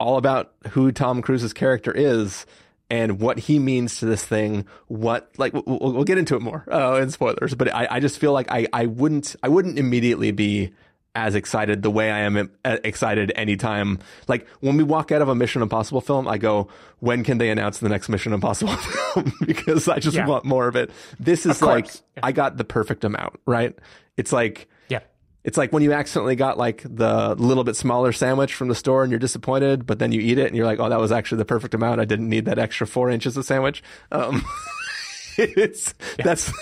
[0.00, 2.46] all about who Tom Cruise's character is
[2.90, 4.66] and what he means to this thing.
[4.88, 8.18] What like we'll, we'll get into it more uh, in spoilers, but I, I just
[8.18, 10.72] feel like I, I wouldn't I wouldn't immediately be
[11.16, 14.00] as excited the way I am uh, excited anytime.
[14.26, 17.50] Like when we walk out of a Mission Impossible film, I go, when can they
[17.50, 18.74] announce the next Mission Impossible
[19.14, 19.32] film?
[19.46, 20.26] because I just Yeah.
[20.26, 20.90] want more of it.
[21.20, 22.02] This is like, course.
[22.22, 23.78] I got the perfect amount, right?
[24.16, 25.00] It's like, Yeah.
[25.44, 29.04] it's like when you accidentally got like the little bit smaller sandwich from the store
[29.04, 31.38] and you're disappointed, but then you eat it and you're like, oh, that was actually
[31.38, 32.00] the perfect amount.
[32.00, 33.84] I didn't need that extra four inches of sandwich.
[34.10, 34.44] Um,
[35.38, 36.52] it's, that's,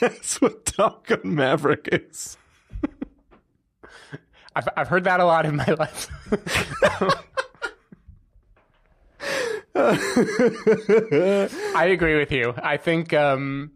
[0.00, 2.36] that's what Top Gun Maverick is.
[4.58, 6.08] I've I've heard that a lot in my life.
[11.74, 12.54] I agree with you.
[12.60, 13.70] I think um,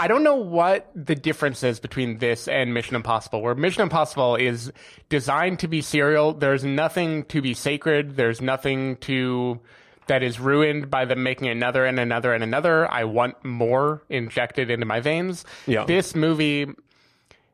[0.00, 3.40] I don't know what the difference is between this and Mission Impossible.
[3.40, 4.72] Where Mission Impossible is
[5.08, 8.16] designed to be serial, there's nothing to be sacred.
[8.16, 9.60] There's nothing to
[10.08, 12.90] that is ruined by them making another and another and another.
[12.90, 15.44] I want more injected into my veins.
[15.68, 15.84] Yeah.
[15.84, 16.66] This movie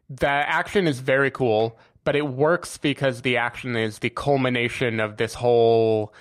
[0.09, 5.16] the action is very cool, but it works because the action is the culmination of
[5.16, 6.14] this whole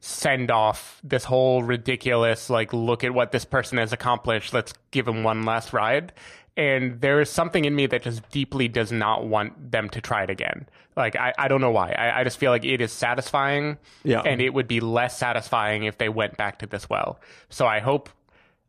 [0.00, 4.52] send off, this whole ridiculous, like, look at what this person has accomplished.
[4.52, 6.12] Let's give him one last ride.
[6.56, 10.24] And there is something in me that just deeply does not want them to try
[10.24, 10.68] it again.
[10.96, 11.92] Like, I, I don't know why.
[11.92, 13.78] I, I just feel like it is satisfying.
[14.02, 14.22] Yeah.
[14.22, 17.20] And it would be less satisfying if they went back to this well.
[17.48, 18.08] So I hope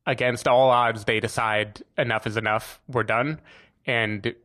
[0.05, 2.79] against all odds they decide enough is enough.
[2.87, 3.39] We're done.
[3.87, 4.35] And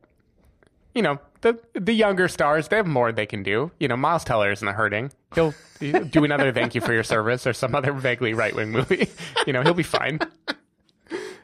[0.95, 3.71] you know, the the younger stars, they have more they can do.
[3.79, 5.11] You know, Miles Teller isn't hurting.
[5.35, 9.09] He'll do another thank you for your service or some other vaguely right wing movie.
[9.45, 10.19] You know, he'll be fine.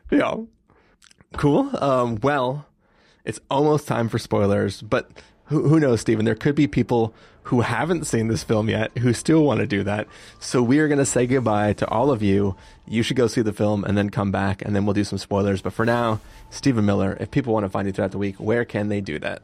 [0.10, 0.38] Yeah.
[1.38, 1.70] Cool.
[1.80, 2.66] Um, well,
[3.26, 5.12] it's almost time for spoilers, but
[5.46, 6.26] who, who knows, Stephen?
[6.26, 9.84] There could be people who haven't seen this film yet who still want to do
[9.84, 10.08] that.
[10.40, 12.56] So we are going to say goodbye to all of you.
[12.88, 15.18] You should go see the film and then come back and then we'll do some
[15.20, 15.62] spoilers.
[15.62, 18.66] But for now, Stephen Miller, if people want to find you throughout the week, where
[18.66, 19.44] can they do that?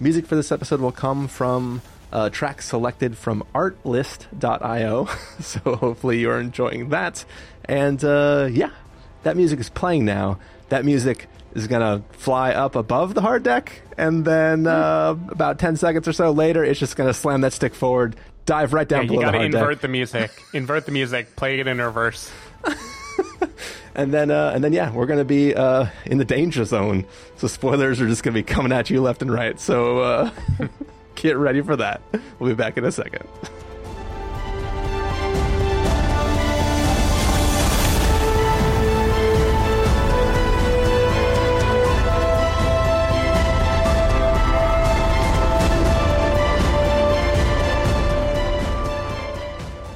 [0.00, 1.82] Music for this episode will come from
[2.12, 5.06] uh, tracks selected from artlist.io.
[5.40, 7.24] so hopefully you're enjoying that.
[7.64, 8.70] And uh, yeah,
[9.24, 10.38] that music is playing now.
[10.68, 13.82] That music is going to fly up above the hard deck.
[13.96, 17.52] And then uh, about 10 seconds or so later, it's just going to slam that
[17.52, 18.14] stick forward,
[18.46, 20.30] dive right down Yeah, below you gotta invert the music.
[20.54, 21.34] invert the music.
[21.34, 22.30] Play it in reverse.
[23.98, 27.04] And then, uh, and then, yeah, we're to be uh, in the danger zone.
[27.36, 29.58] So spoilers are just to be coming at you left and right.
[29.58, 30.30] So uh,
[31.16, 32.00] get ready for that.
[32.38, 33.28] We'll be back in a second.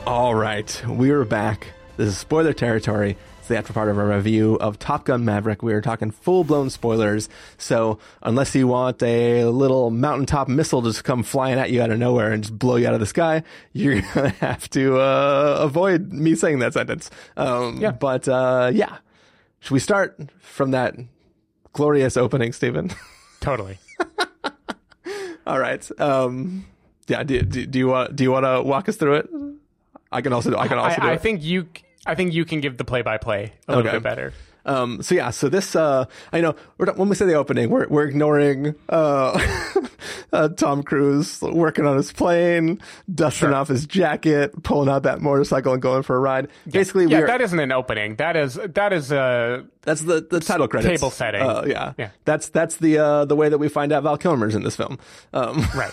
[0.05, 1.69] All right, we are back.
[1.97, 3.17] This is spoiler territory.
[3.53, 5.63] The after part of our review of Top Gun Maverick.
[5.63, 7.29] We are talking full blown spoilers.
[7.59, 11.91] So, unless you want a little mountaintop missile to just come flying at you out
[11.91, 13.43] of nowhere and just blow you out of the sky,
[13.75, 17.11] you're to have to uh, avoid me saying that sentence.
[17.37, 17.91] Um, Yeah.
[17.91, 18.97] But uh, yeah.
[19.61, 20.97] Should we start from that
[21.75, 22.91] glorious opening, Stephen?
[23.41, 23.77] Totally.
[25.47, 26.01] All right.
[26.01, 26.65] Um,
[27.07, 27.23] yeah.
[27.23, 29.29] Do, do, do you want do you want to walk us through it?
[30.11, 31.69] I can also I can also do I, I think you.
[32.07, 33.97] I think you can give the play by play a little Okay.
[33.97, 34.33] bit better.
[34.65, 37.87] Um, so yeah, so this, uh, I know not- when we say the opening, we're,
[37.89, 39.41] we're ignoring, uh,
[40.33, 42.81] uh, Tom Cruise working on his plane,
[43.13, 43.55] dusting Sure.
[43.55, 46.49] off his jacket, pulling out that motorcycle and going for a ride.
[46.71, 48.17] Basically, Yeah, we're, that isn't an opening.
[48.17, 51.01] That is that is uh that's the, the title credits.
[51.01, 51.43] table setting.
[51.43, 51.93] Uh, yeah.
[51.99, 52.11] Yeah.
[52.25, 54.97] That's, that's the, uh, the way that we find out Val Kilmer's in this film.
[55.33, 55.93] Um, right.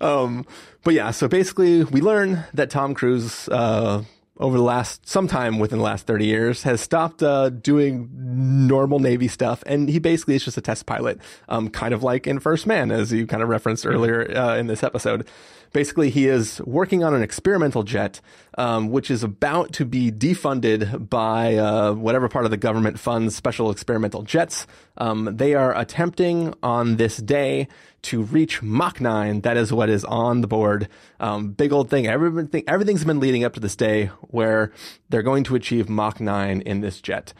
[0.00, 0.46] um,
[0.84, 4.02] but yeah, so basically, we learn that Tom Cruise, uh,
[4.40, 9.28] over the last, sometime within the last 30 years, has stopped, uh, doing normal Navy
[9.28, 9.62] stuff.
[9.66, 12.90] And he basically is just a test pilot, um, kind of like in First Man,
[12.90, 15.28] as you kind of referenced earlier, uh, in this episode.
[15.72, 18.20] Basically, he is working on an experimental jet,
[18.56, 23.36] um, which is about to be defunded by uh, whatever part of the government funds
[23.36, 24.66] special experimental jets.
[24.96, 27.68] Um, they are attempting on this day
[28.02, 29.42] to reach Mach 9.
[29.42, 30.88] That is what is on the board.
[31.18, 32.06] Um, big old thing.
[32.06, 34.72] Everything, everything's been leading up to this day where
[35.08, 37.32] they're going to achieve Mach 9 in this jet.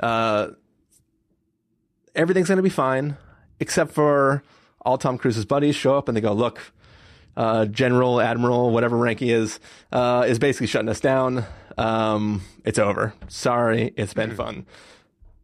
[0.00, 0.48] Uh,
[2.14, 3.16] everything's going to be fine,
[3.60, 4.42] except for
[4.82, 6.72] all Tom Cruise's buddies show up and they go, look,
[7.38, 9.60] uh, general, admiral, whatever rank he is,
[9.92, 11.44] uh, is basically shutting us down.
[11.78, 13.14] Um, it's over.
[13.28, 14.66] Sorry, it's been fun.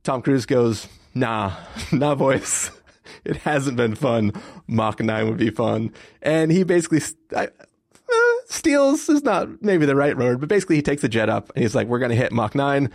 [0.03, 1.55] Tom Cruise goes, nah,
[1.92, 2.70] nah, boys.
[3.22, 4.32] It hasn't been fun.
[4.66, 5.92] Mach 9 would be fun.
[6.20, 7.01] And he basically,
[7.34, 11.28] I, uh, steals is not maybe the right word, but basically he takes the jet
[11.30, 12.90] up and he's like, we're going to hit Mach 9,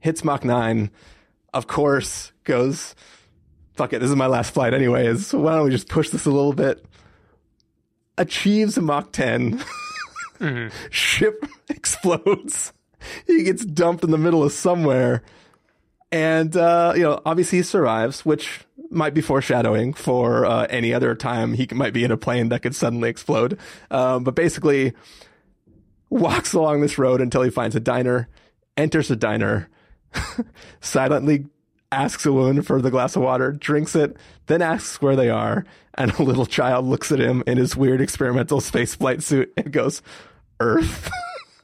[0.00, 0.90] hits Mach 9,
[1.54, 2.94] of course, goes,
[3.74, 6.26] fuck it, this is my last flight anyways, so why don't we just push this
[6.26, 6.84] a little bit?
[8.18, 9.62] Achieves a Mach 10.
[10.90, 12.72] Ship explodes.
[13.26, 15.22] He gets dumped in the middle of somewhere.
[16.10, 18.60] And, uh, you know, obviously he survives, which
[18.90, 22.62] might be foreshadowing for uh, any other time he might be in a plane that
[22.62, 23.58] could suddenly explode.
[23.90, 24.92] Um, but basically,
[26.10, 28.28] walks along this road until he finds a diner,
[28.76, 29.70] enters a diner,
[30.80, 31.46] silently
[31.92, 34.16] asks a woman for the glass of water, drinks it,
[34.46, 35.64] then asks where they are,
[35.94, 39.72] and a little child looks at him in his weird experimental space flight suit and
[39.72, 40.02] goes,
[40.58, 41.10] Earth.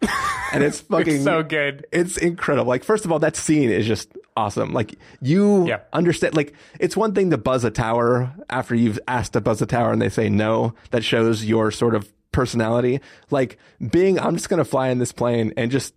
[0.53, 1.87] and it's fucking It's so good.
[1.93, 2.69] it's incredible.
[2.69, 4.73] Like, first of all, that scene is just awesome.
[4.73, 5.81] Like, you Yeah.
[5.93, 9.67] understand, like, it's one thing to buzz a tower after you've asked to buzz a
[9.67, 10.75] tower and they say no.
[10.91, 13.01] That shows your sort of personality.
[13.31, 13.59] Like,
[13.91, 15.95] being, I'm just going to fly in this plane and just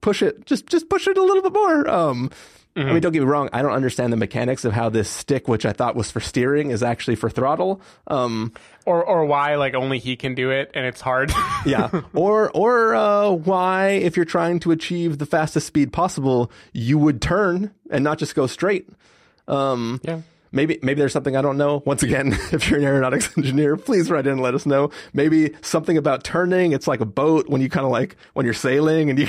[0.00, 1.88] push it, just, just push it a little bit more.
[1.88, 2.30] Um,
[2.76, 3.48] I mean, don't get me wrong.
[3.54, 6.70] I don't understand the mechanics of how this stick, which I thought was for steering,
[6.70, 7.80] is actually for throttle.
[8.06, 8.52] Um,
[8.84, 11.32] Or or why like only he can do it and it's hard.
[11.66, 11.88] yeah.
[12.14, 17.22] Or or uh, why, if you're trying to achieve the fastest speed possible, you would
[17.22, 18.88] turn and not just go straight.
[19.48, 20.20] Um, yeah.
[20.52, 21.82] Maybe maybe there's something I don't know.
[21.86, 24.90] Once again, if you're an aeronautics engineer, please write in and let us know.
[25.12, 26.72] Maybe something about turning.
[26.72, 29.28] It's like a boat when you kind of like when you're sailing and you.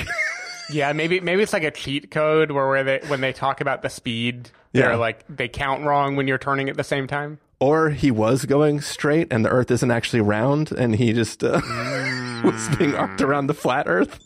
[0.70, 3.82] Yeah, maybe maybe it's like a cheat code where, where they when they talk about
[3.82, 4.82] the speed, Yeah.
[4.82, 7.38] they're like they count wrong when you're turning at the same time.
[7.60, 11.60] or he was going straight and the Earth isn't actually round and he just uh,
[12.44, 14.20] was being arced around the flat Earth.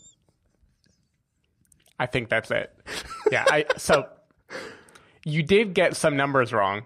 [1.99, 2.75] I think that's it.
[3.31, 4.07] Yeah, I so
[5.25, 6.83] you did get some numbers wrong,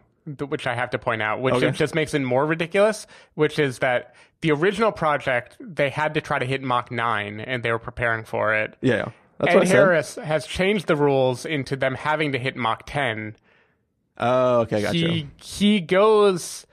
[0.47, 1.71] which I have to point out, which Okay.
[1.71, 3.07] just makes it more ridiculous.
[3.35, 7.63] Which is that the original project they had to try to hit Mach nine, and
[7.63, 8.75] they were preparing for it.
[8.81, 9.75] Yeah, that's Ed what I said.
[9.75, 13.35] Harris has changed the rules into them having to hit Mach ten.
[14.17, 14.97] Oh, okay, gotcha.
[14.97, 16.65] He he goes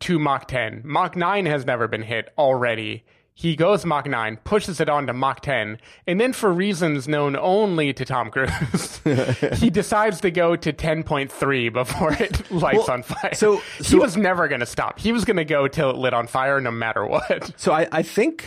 [0.00, 0.82] to Mach 10.
[0.84, 3.02] Mach 9 has never been hit already.
[3.32, 7.34] He goes Mach 9, pushes it on to Mach 10, and then for reasons known
[7.34, 9.00] only to Tom Cruise,
[9.58, 13.34] he decides to go to 10.3 before it lights Well, on fire.
[13.34, 14.98] so- he was never going to stop.
[14.98, 17.52] He was going to go till it lit on fire no matter what.
[17.58, 18.46] So I, I think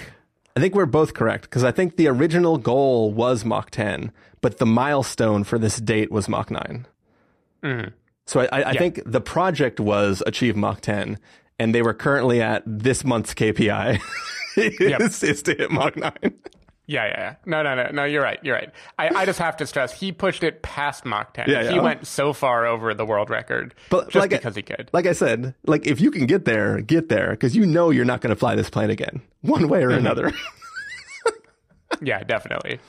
[0.59, 4.57] I think we're both correct because I think the original goal was Mach 10, but
[4.57, 6.85] the milestone for this date was Mach 9.
[7.63, 7.93] Mm.
[8.27, 11.17] So I, I, I think the project was achieve Mach 10,
[11.59, 14.01] and they were currently at this month's KPI
[14.57, 16.11] is, is to hit Mach 9.
[16.91, 17.35] Yeah, yeah, yeah.
[17.45, 18.03] No, no, no, no.
[18.03, 18.39] You're right.
[18.41, 18.71] You're right.
[18.97, 21.47] I, I just have to stress he pushed it past Mach 10.
[21.47, 21.81] Yeah, He yeah.
[21.83, 24.89] went so far over the world record But just like I- because he could.
[24.91, 28.05] Like I said, like if you can get there, get there because you know you're
[28.05, 30.31] not going to fly this plane again, one way or another.
[32.01, 32.79] Yeah, definitely.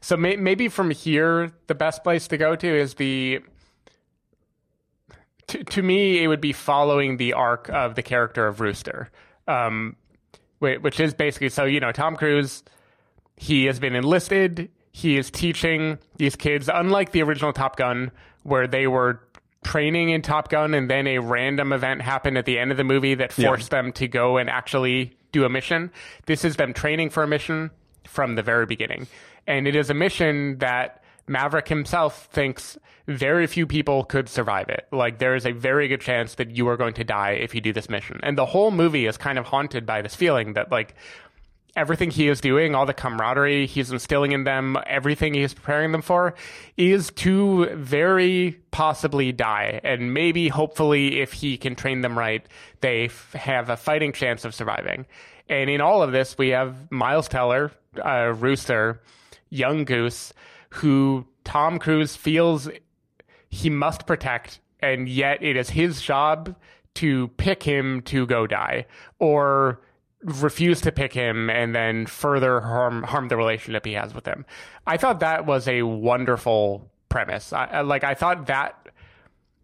[0.00, 3.40] So may- maybe from here, the best place to go to is the.
[5.48, 9.10] To, to me, it would be following the arc of the character of Rooster,
[9.48, 9.96] um,
[10.60, 12.62] which is basically so you know Tom Cruise.
[13.36, 14.70] He has been enlisted.
[14.92, 18.10] He is teaching these kids, unlike the original Top Gun,
[18.42, 19.20] where they were
[19.64, 22.84] training in Top Gun and then a random event happened at the end of the
[22.84, 25.90] movie that forced them to go and actually do a mission.
[26.26, 27.70] This is them training for a mission
[28.04, 29.06] from the very beginning.
[29.46, 30.99] And it is a mission that
[31.30, 32.76] Maverick himself thinks
[33.06, 34.88] very few people could survive it.
[34.90, 37.60] Like, there is a very good chance that you are going to die if you
[37.60, 38.18] do this mission.
[38.24, 40.96] And the whole movie is kind of haunted by this feeling that, like,
[41.76, 45.92] everything he is doing, all the camaraderie he's instilling in them, everything he is preparing
[45.92, 46.34] them for,
[46.76, 49.80] is to very possibly die.
[49.84, 52.44] And maybe, hopefully, if he can train them right,
[52.80, 55.06] they f- have a fighting chance of surviving.
[55.48, 57.70] And in all of this, we have Miles Teller,
[58.04, 59.00] uh, Rooster,
[59.48, 60.32] Young Goose,
[60.74, 62.68] who Tom Cruise feels
[63.48, 66.54] he must protect, and yet it is his job
[66.94, 68.86] to pick him to go die,
[69.18, 69.80] or
[70.22, 74.44] refuse to pick him and then further harm harm the relationship he has with him.
[74.86, 77.52] I thought that was a wonderful premise.
[77.52, 78.88] I, like I thought that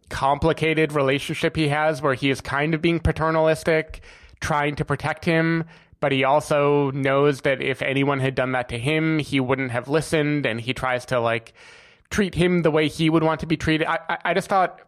[0.09, 4.02] complicated relationship he has where he is kind of being paternalistic,
[4.40, 5.64] trying to protect him,
[6.07, 9.88] but he also knows that if anyone had done that to him, he wouldn't have
[9.88, 11.52] listened and he tries to like
[12.11, 13.88] treat him the way he would want to be treated.
[13.88, 14.80] I, I, I just thought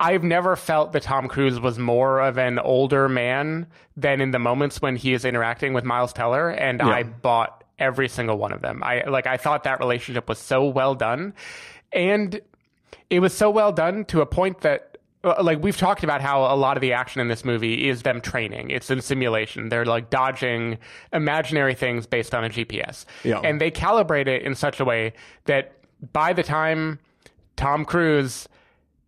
[0.00, 4.40] I've never felt that Tom Cruise was more of an older man than in the
[4.40, 8.62] moments when he is interacting with Miles Teller, and I bought every single one of
[8.62, 8.82] them.
[8.82, 11.34] I like I thought that relationship was so well done,
[11.92, 12.40] and
[13.10, 16.42] it was so well done to a point that Uh, like we've talked about how
[16.42, 18.70] a lot of the action in this movie is them training.
[18.70, 19.68] It's in simulation.
[19.68, 20.78] They're like dodging
[21.12, 23.04] imaginary things based on a GPS.
[23.24, 23.40] Yeah.
[23.42, 25.14] And they calibrate it in such a way
[25.46, 25.72] that
[26.12, 26.98] by the time
[27.56, 28.48] Tom Cruise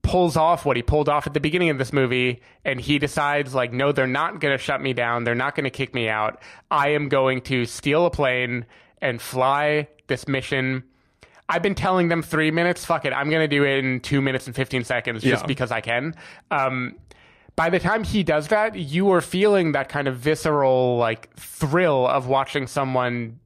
[0.03, 3.55] pulls off what he pulled off at the beginning of this movie and he decides
[3.55, 6.09] like no they're not going to shut me down they're not going to kick me
[6.09, 6.41] out
[6.71, 8.65] i am going to steal a plane
[9.03, 10.83] and fly this mission
[11.49, 14.21] i've been telling them 3 minutes fuck it i'm going to do it in 2
[14.21, 15.47] minutes and 15 seconds just Yeah.
[15.47, 16.15] because i can
[16.51, 16.97] um
[17.57, 22.07] by the time he does that you are feeling that kind of visceral like thrill
[22.07, 23.39] of watching someone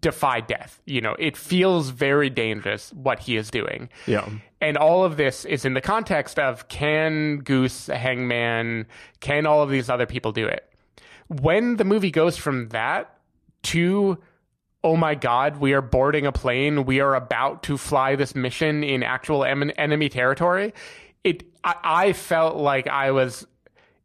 [0.00, 4.28] defy death you know it feels very dangerous what he is doing Yeah.
[4.60, 8.86] and all of this is in the context of can Goose, Hangman,
[9.18, 10.70] can all of these other people do it?
[11.26, 13.16] When the movie goes from that
[13.64, 14.18] to,
[14.82, 18.82] oh my God, we are boarding a plane, we are about to fly this mission
[18.82, 20.72] in actual em- enemy territory,
[21.24, 23.46] it I, I felt like I was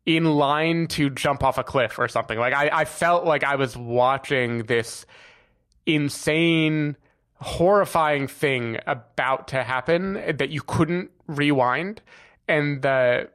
[0.06, 2.38] in line to jump off a cliff or something.
[2.38, 5.06] Like I, I felt like I was watching this
[5.86, 6.96] insane,
[7.36, 12.02] horrifying thing about to happen that you couldn't rewind.
[12.48, 13.30] And the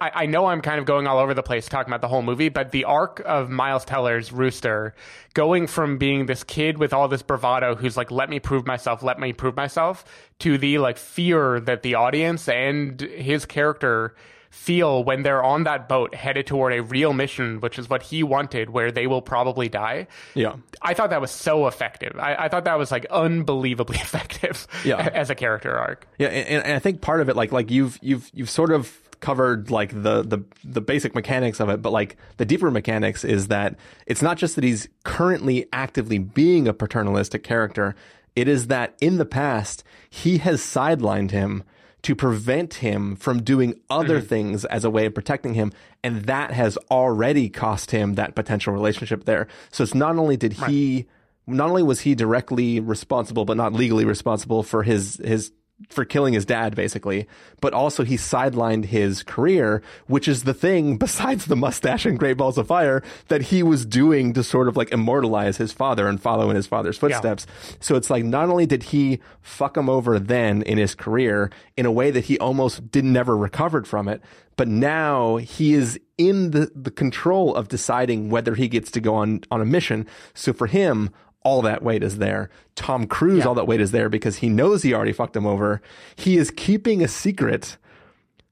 [0.00, 2.22] I, I know I'm kind of going all over the place talking about the whole
[2.22, 4.94] movie, but the arc of Miles Teller's Rooster
[5.34, 9.02] going from being this kid with all this bravado who's like, let me prove myself,
[9.02, 10.04] let me prove myself,
[10.38, 14.14] to the like fear that the audience and his character
[14.50, 18.22] feel when they're on that boat headed toward a real mission, which is what he
[18.22, 20.06] wanted, where they will probably die.
[20.34, 20.54] Yeah.
[20.80, 22.12] I thought that was so effective.
[22.18, 24.98] I, I thought that was like unbelievably effective Yeah.
[25.12, 26.06] as a character arc.
[26.18, 28.96] Yeah, and, and I think part of it, like like you've you've you've sort of
[29.20, 33.48] covered like the the the basic mechanics of it, but like the deeper mechanics is
[33.48, 37.94] that it's not just that he's currently actively being a paternalistic character.
[38.36, 41.64] It is that in the past he has sidelined him
[42.02, 44.26] to prevent him from doing other mm-hmm.
[44.26, 48.74] things as a way of protecting him, and that has already cost him that potential
[48.74, 49.46] relationship there.
[49.70, 51.06] So it's not only did he
[51.46, 55.52] not only was he directly responsible but not legally responsible for his his
[55.88, 57.26] for killing his dad basically
[57.60, 62.36] but also he sidelined his career which is the thing besides the mustache and great
[62.36, 66.20] balls of fire that he was doing to sort of like immortalize his father and
[66.20, 67.46] follow in his father's footsteps.
[67.80, 71.86] So it's like not only did he fuck him over then in his career in
[71.86, 74.22] a way that he almost did never recovered from it
[74.56, 79.16] but now he is in the, the control of deciding whether he gets to go
[79.16, 80.06] on on a mission.
[80.32, 81.10] So for him
[81.44, 82.50] all that weight is there.
[82.74, 85.80] Tom Cruise, all that weight is there because he knows he already fucked him over.
[86.16, 87.76] He is keeping a secret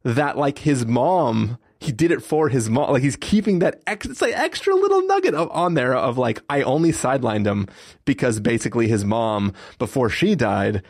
[0.04, 2.92] that like his mom, he did it for his mom.
[2.92, 6.40] Like he's keeping that ex, it's like extra little nugget of, on there of like,
[6.48, 7.66] I only sidelined him
[8.04, 10.82] because basically his mom, before she died,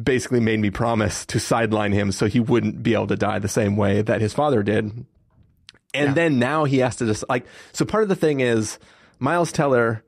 [0.00, 3.48] basically made me promise to sideline him so he wouldn't be able to die the
[3.48, 5.06] same way that his father did.
[5.94, 8.78] And then now he has to just like, so part of the thing is
[9.18, 10.02] Miles Teller,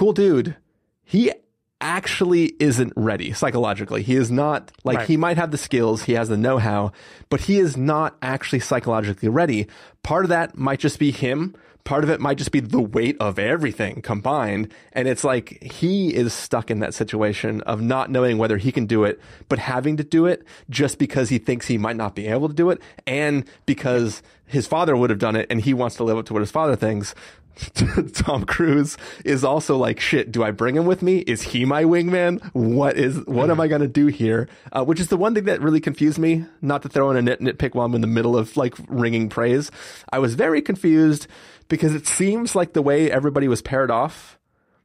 [0.00, 0.56] cool dude.
[1.04, 1.30] He
[1.78, 4.02] actually isn't ready psychologically.
[4.02, 5.06] He is not like Right.
[5.08, 6.92] he might have the skills, he has the know-how,
[7.28, 9.66] but he is not actually psychologically ready.
[10.02, 11.54] Part of that might just be him.
[11.84, 14.72] Part of it might just be the weight of everything combined.
[14.94, 18.86] And it's like he is stuck in that situation of not knowing whether he can
[18.86, 19.20] do it,
[19.50, 22.54] but having to do it just because he thinks he might not be able to
[22.54, 22.80] do it.
[23.06, 26.32] And because his father would have done it and he wants to live up to
[26.32, 27.14] what his father thinks.
[28.14, 31.18] Tom Cruise is also like, shit, do I bring him with me?
[31.18, 32.42] Is he my wingman?
[32.52, 34.48] What is, what am I going to do here?
[34.72, 37.22] Uh, which is the one thing that really confused me, not to throw in a
[37.22, 39.70] nit, nitpick while I'm in the middle of like ringing praise.
[40.12, 41.26] I was very confused
[41.68, 44.38] because it seems like the way everybody was paired off,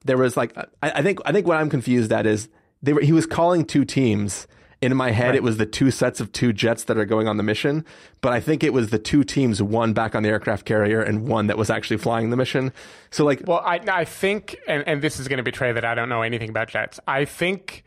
[0.04, 2.50] there was like, I, I think, I think what I'm confused at is
[2.82, 4.48] they were, he was calling two teams.
[4.86, 7.38] In my head, it was the two sets of two jets that are going on
[7.38, 7.84] the mission,
[8.22, 11.28] but I think it was the two teams, one back on the aircraft carrier and
[11.28, 12.72] one that was actually flying the mission.
[13.10, 15.96] So like, Well, I I think, and, and this is going to betray that I
[15.96, 17.00] don't know anything about jets.
[17.08, 17.84] I think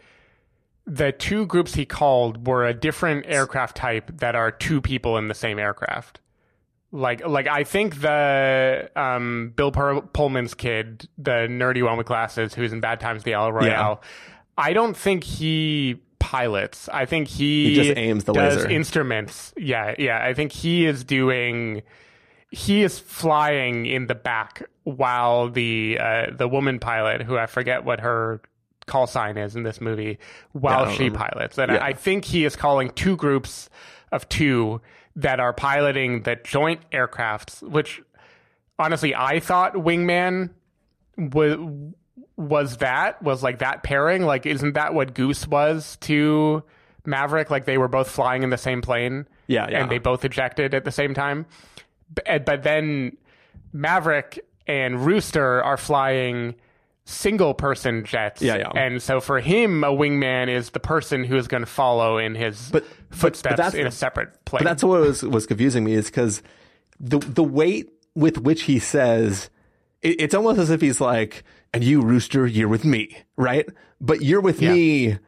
[0.87, 5.29] the two groups he called were a different aircraft type that are two people in
[5.29, 6.19] the same aircraft.
[6.91, 12.73] Like, like I think the um, Bill Pullman's kid, the nerdy one with glasses, who's
[12.73, 14.03] in Bad Times, the El Royale.
[14.57, 16.01] I don't think he
[16.31, 16.89] pilots.
[16.93, 18.69] I think he, He just aims the does laser.
[18.71, 19.55] instruments.
[19.57, 20.23] Yeah, yeah.
[20.23, 21.83] I think he is doing.
[22.51, 27.85] He is flying in the back while the uh, the woman pilot, who I forget
[27.85, 28.41] what her
[28.87, 30.19] call sign is in this movie,
[30.53, 31.59] while don't she pilots.
[31.59, 31.83] And Yeah.
[31.85, 33.71] I think he is calling two groups
[34.13, 34.81] of two
[35.17, 38.03] that are piloting the joint aircrafts, which
[38.79, 40.51] honestly I thought Wingman
[41.19, 41.57] was
[42.39, 44.23] was that was like that pairing.
[44.23, 46.63] Like, isn't that what Goose was to
[47.05, 47.51] Maverick?
[47.51, 49.27] Like they were both flying in the same plane.
[49.49, 49.83] Yeah, yeah.
[49.83, 51.45] and they both ejected at the same time.
[52.15, 53.17] B- uh, But then
[53.73, 56.55] Maverick and Rooster are flying
[57.05, 58.43] single person jets.
[58.43, 58.71] Yeah, yeah.
[58.75, 62.35] And so for him, a wingman is the person who is going to follow in
[62.35, 64.61] his But- but- but footsteps that's- in a separate plane.
[64.63, 66.43] But that's what was was confusing me is because
[67.01, 69.49] the the weight with which he says
[70.03, 71.43] it, it's almost as if he's like,
[71.75, 73.67] "And you, Rooster, you're with me, right?
[74.01, 74.73] But you're with Yeah.
[74.73, 75.19] me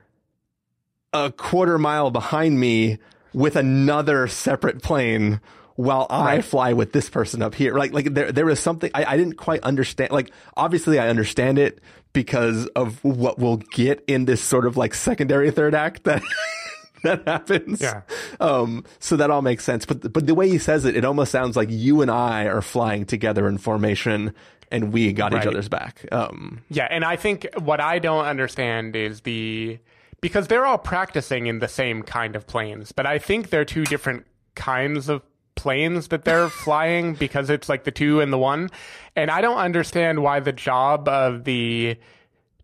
[1.13, 2.99] a quarter mile behind me
[3.33, 5.41] with another separate plane."
[5.77, 6.45] While I Right.
[6.45, 9.39] fly with this person up here, like like there there was something I, I didn't
[9.39, 10.11] quite understand.
[10.11, 11.81] Like obviously I understand it
[12.13, 16.23] because of what we'll get in this sort of like secondary third act that
[17.03, 17.81] that happens.
[17.81, 18.03] Yeah.
[18.41, 19.87] Um, so that all makes sense.
[19.87, 22.61] But but the way he says it, it almost sounds like you and I are
[22.61, 24.35] flying together in formation,
[24.71, 26.07] and we got each other's back.
[26.13, 29.79] Um, Yeah, and I think what I don't understand is the
[30.21, 33.85] because they're all practicing in the same kind of planes, but I think they're two
[33.85, 35.23] different kinds of
[35.55, 38.71] planes that they're flying because it's like the two and the one.
[39.17, 41.97] And I don't understand why the job of the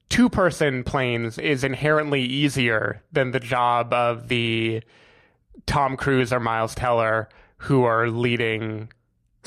[0.08, 4.82] two person planes is inherently easier than the job of the
[5.66, 7.28] Tom Cruise or Miles Teller
[7.58, 8.88] who are leading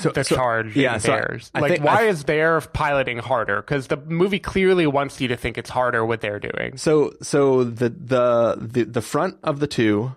[0.02, 1.50] so the so- charge yeah, in so theirs.
[1.54, 3.56] I like, think- why I- is their piloting harder?
[3.62, 6.76] Because the movie clearly wants you to think it's harder what they're doing.
[6.76, 10.14] So so the the the the front of the two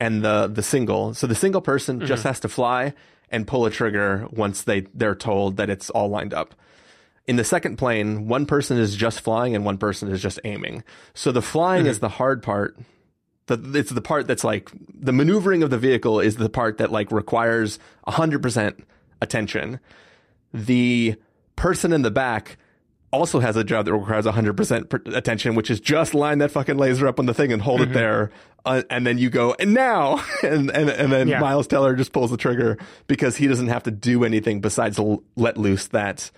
[0.00, 1.14] and the the single.
[1.14, 2.06] So the single person Mm-hmm.
[2.06, 2.94] just has to fly
[3.30, 6.54] and pull a trigger once they they're told that it's all lined up.
[7.26, 10.82] In the second plane, one person is just flying and one person is just aiming.
[11.14, 11.90] So the flying Mm-hmm.
[11.90, 12.76] is the hard part.
[13.46, 16.90] The, it's the part that's like the maneuvering of the vehicle is the part that
[16.92, 18.80] like requires 100%
[19.22, 19.80] attention.
[20.52, 21.16] The
[21.56, 22.58] person in the back
[23.10, 27.06] also has a job that requires 100% attention, which is just line that fucking laser
[27.06, 28.30] up on the thing and hold it there.
[28.64, 31.40] Uh, and then you go, and now, and, and, and then Yeah.
[31.40, 35.22] Miles Teller just pulls the trigger because he doesn't have to do anything besides l-
[35.36, 36.30] let loose that,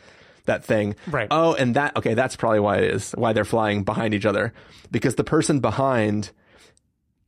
[0.47, 0.97] that thing.
[1.07, 1.28] Right.
[1.30, 4.53] Oh, and that, okay, that's probably why it is, why they're flying behind each other
[4.91, 6.30] because the person behind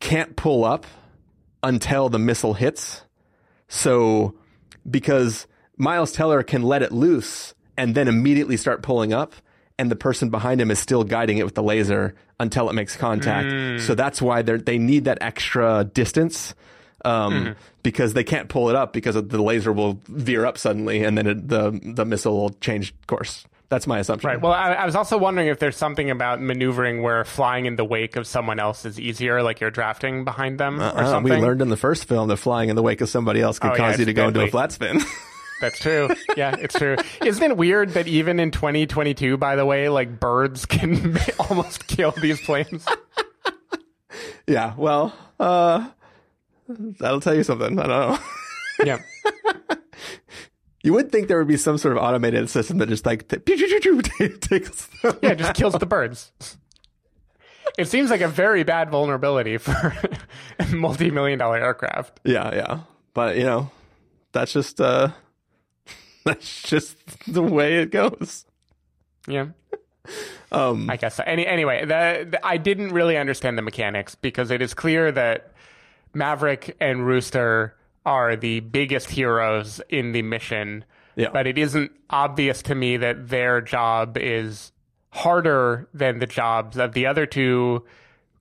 [0.00, 0.86] can't pull up
[1.62, 3.02] until the missile hits.
[3.68, 4.34] So,
[4.88, 9.34] because Miles Teller can let it loose and then immediately start pulling up,
[9.78, 12.96] and the person behind him is still guiding it with the laser until it makes
[12.96, 13.82] contact.
[13.82, 16.54] So that's why they they need that extra distance.
[17.04, 21.16] Um, because they can't pull it up because the laser will veer up suddenly and
[21.16, 23.44] then it, the the missile will change course.
[23.68, 24.28] That's my assumption.
[24.28, 24.40] Right.
[24.40, 27.84] Well, I, I was also wondering if there's something about maneuvering where flying in the
[27.84, 31.32] wake of someone else is easier, like you're drafting behind them or Uh, something.
[31.32, 33.72] we learned in the first film that flying in the wake of somebody else could
[33.72, 35.00] Oh, yeah, cause you it's to go into a flat spin.
[35.60, 36.10] That's true.
[36.36, 36.96] Yeah, it's true.
[37.24, 41.18] Isn't it weird that even in 2022, by the way, like birds can
[41.50, 42.86] almost kill these planes?
[44.46, 44.74] yeah.
[44.76, 45.88] Well, uh,
[46.68, 47.78] that'll tell you something.
[47.80, 48.18] I don't know.
[48.84, 48.98] yeah.
[50.86, 53.38] You would think there would be some sort of automated system that just like t-
[54.40, 54.88] takes.
[55.20, 56.30] Yeah, just kills the birds.
[57.76, 59.92] It seems like a very bad vulnerability for
[60.58, 62.20] a multi-million dollar aircraft.
[62.24, 62.80] yeah, yeah.
[63.12, 63.70] But you know,
[64.32, 65.10] that's just uh,
[66.24, 66.96] that's just
[67.30, 68.46] the way it goes.
[69.26, 69.48] Yeah.
[70.52, 71.16] Um, I guess.
[71.16, 71.24] So.
[71.26, 75.52] Any, anyway, the, the, I didn't really understand the mechanics because it is clear that
[76.14, 77.76] Maverick and Rooster
[78.06, 80.84] are the biggest heroes in the mission,
[81.16, 81.28] Yeah.
[81.32, 84.72] but it isn't obvious to me that their job is
[85.10, 87.84] harder than the jobs of the other two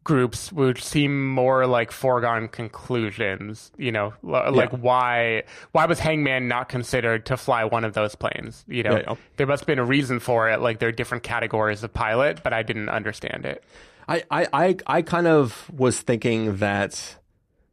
[0.03, 3.71] groups, which seem more like foregone conclusions.
[3.77, 8.13] You know, l- like why why was Hangman not considered to fly one of those
[8.13, 8.63] planes?
[8.67, 9.15] You know, Yeah, yeah.
[9.37, 10.59] there must have been a reason for it.
[10.61, 13.63] Like there are different categories of pilot, but I didn't understand it.
[14.07, 17.15] I, I, I, I kind of was thinking that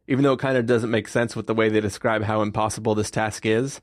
[0.07, 2.95] even though it kind of doesn't make sense with the way they describe how impossible
[2.95, 3.79] this task is,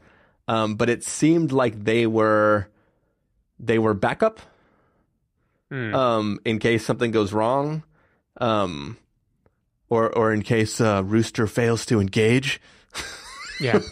[0.48, 2.68] um, but it seemed like they were
[3.59, 4.40] they were backup
[5.94, 7.84] um, in case something goes wrong,
[8.40, 8.97] um,
[9.88, 12.60] or or in case uh, Rooster fails to engage.
[13.60, 13.80] Yeah.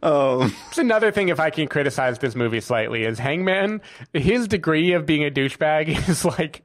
[0.00, 3.80] Um, It's another thing if I can criticize this movie slightly is Hangman,
[4.12, 6.62] his degree of being a douchebag is like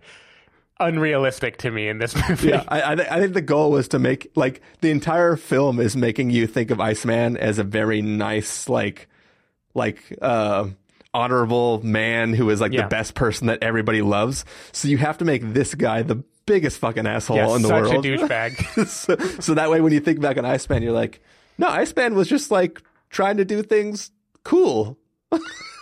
[0.84, 2.50] unrealistic to me in this movie.
[2.50, 5.80] yeah, I, I, th- I think the goal was to make like the entire film
[5.80, 9.08] is making you think of Iceman as a very nice, like,
[9.74, 10.68] like, uh,
[11.14, 12.84] honorable man who is like Yeah.
[12.84, 14.46] the best person that everybody loves.
[14.72, 18.06] So you have to make this guy the biggest fucking asshole in the such world.
[18.06, 18.88] a douchebag.
[18.88, 21.22] so, so that way, when you think back on Iceman, you're like,
[21.58, 24.12] no, Iceman was just like trying to do things
[24.44, 24.98] cool.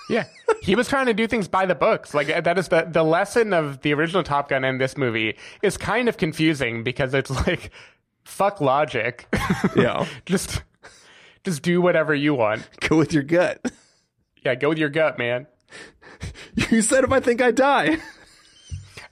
[0.09, 0.25] Yeah.
[0.61, 2.13] He was trying to do things by the books.
[2.13, 5.77] Like that is the the lesson of the original Top Gun and this movie is
[5.77, 7.71] kind of confusing because it's like
[8.25, 9.27] fuck logic.
[9.75, 10.63] Yeah, just
[11.43, 12.67] just do whatever you want.
[12.81, 13.63] go with your gut.
[14.45, 15.47] Yeah, go with your gut, man.
[16.69, 17.97] You said if I think I die.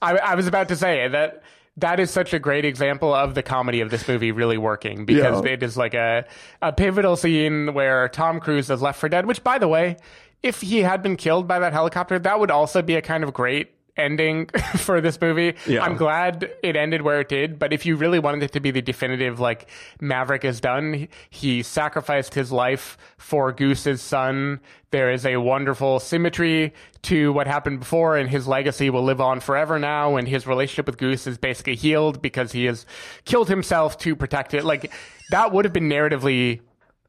[0.02, 1.41] I, I was about to say that
[1.78, 5.44] that is such a great example of the comedy of this movie really working because
[5.45, 5.52] Yeah.
[5.53, 6.26] it is like a,
[6.61, 9.95] a pivotal scene where Tom Cruise is left for dead, which, by the way,
[10.44, 13.34] if he had been killed by that helicopter, that would also be a kind of
[13.34, 14.45] great ending
[14.78, 15.56] for this movie.
[15.68, 15.84] Yeah.
[15.84, 18.72] I'm glad it ended where it did, but if you really wanted it to be
[18.72, 24.61] the definitive, like Maverick is done, he sacrificed his life for Goose's son.
[24.91, 29.41] There is a wonderful symmetry to what happened before, and his legacy will live on
[29.41, 30.16] forever now.
[30.16, 32.86] And his relationship with Goose is basically healed because he has
[33.26, 34.64] killed himself to protect it.
[34.64, 34.91] Like
[35.32, 36.61] that would have been narratively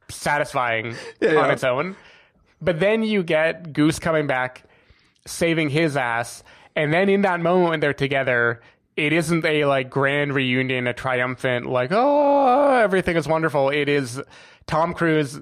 [0.08, 1.52] satisfying Yeah, on yeah.
[1.52, 1.96] its own.
[2.60, 4.64] But then you get Goose coming back,
[5.26, 6.42] saving his ass,
[6.76, 8.60] and then in that moment when they're together,
[8.96, 13.70] it isn't a like grand reunion, a triumphant like oh everything is wonderful.
[13.70, 14.20] It is
[14.66, 15.40] Tom Cruise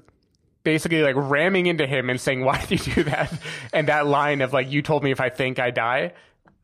[0.63, 3.31] basically like ramming into him and saying why did you do that,
[3.73, 6.13] and that line of like you told me if I think I die.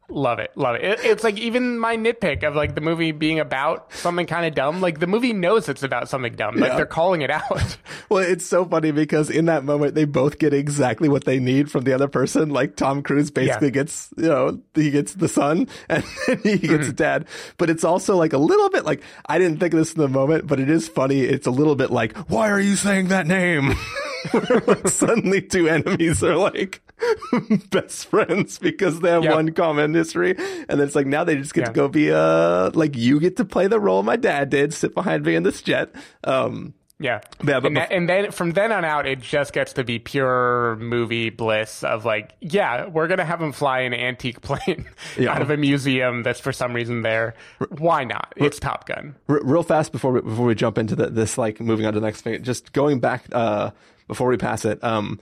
[0.08, 0.84] Love it, love it.
[0.84, 1.00] it.
[1.04, 4.80] It's like even my nitpick of like the movie being about something kind of dumb.
[4.80, 6.56] Like the movie knows it's about something dumb.
[6.58, 6.76] Like Yeah.
[6.78, 7.78] they're calling it out.
[8.08, 11.72] Well, it's so funny because in that moment they both get exactly what they need
[11.72, 12.52] from the other person.
[12.52, 13.72] Like Tom Cruise basically Yeah.
[13.72, 16.04] gets, you know, he gets the son and
[16.44, 16.92] he gets Mm-hmm.
[16.92, 17.26] dad.
[17.58, 20.08] But it's also like a little bit like I didn't think of this in the
[20.08, 21.22] moment, but it is funny.
[21.22, 23.72] It's a little bit like, why are you saying that name?
[24.32, 26.82] Where, like, suddenly two enemies are like
[27.72, 29.34] best friends because they have Yeah.
[29.36, 30.32] one common history.
[30.38, 31.66] And then it's like now they just get Yeah.
[31.68, 34.94] to go be uh like you get to play the role my dad did, sit
[34.94, 35.94] behind me in this jet.
[36.24, 37.20] Um Yeah.
[37.46, 40.78] Yeah, and, that- and then from then on out, it just gets to be pure
[40.78, 44.86] movie bliss of like, yeah, we're going to have him fly an antique plane
[45.18, 45.34] Yeah.
[45.34, 47.34] out of a museum that's for some reason there.
[47.78, 48.34] Why not?
[48.38, 49.14] It's Top Gun.
[49.28, 52.06] Real fast before we, before we jump into the, this, like moving on to the
[52.06, 53.72] next thing, just going back uh,
[54.08, 54.82] before we pass it.
[54.82, 55.20] Um,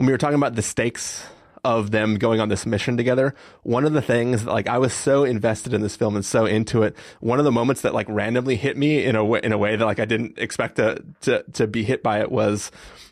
[0.00, 1.26] when we were talking about the stakes
[1.62, 5.24] of them going on this mission together, one of the things like I was so
[5.24, 6.96] invested in this film and so into it.
[7.20, 9.76] One of the moments that like randomly hit me in a way, in a way
[9.76, 12.70] that like I didn't expect to to to be hit by it was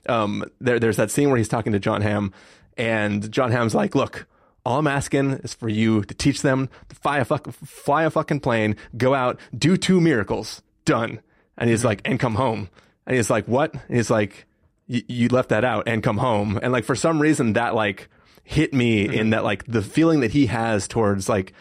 [0.09, 0.81] um, there.
[0.81, 2.33] There's that scene where he's talking to Jon Hamm,
[2.79, 4.27] and Jon Hamm's like, "Look."
[4.65, 8.11] All I'm asking is for you to teach them to fly a, fuck, fly a
[8.11, 11.21] fucking plane, go out, do two miracles, done.
[11.57, 12.69] And he's like, and come home.
[13.07, 13.73] And he's like, what?
[13.73, 14.47] And he's like,
[14.89, 16.59] "Y- you left that out and come home.
[16.63, 18.09] And like, for some reason that like
[18.45, 19.15] hit me mm-hmm.
[19.15, 21.53] in that like the feeling that he has towards like,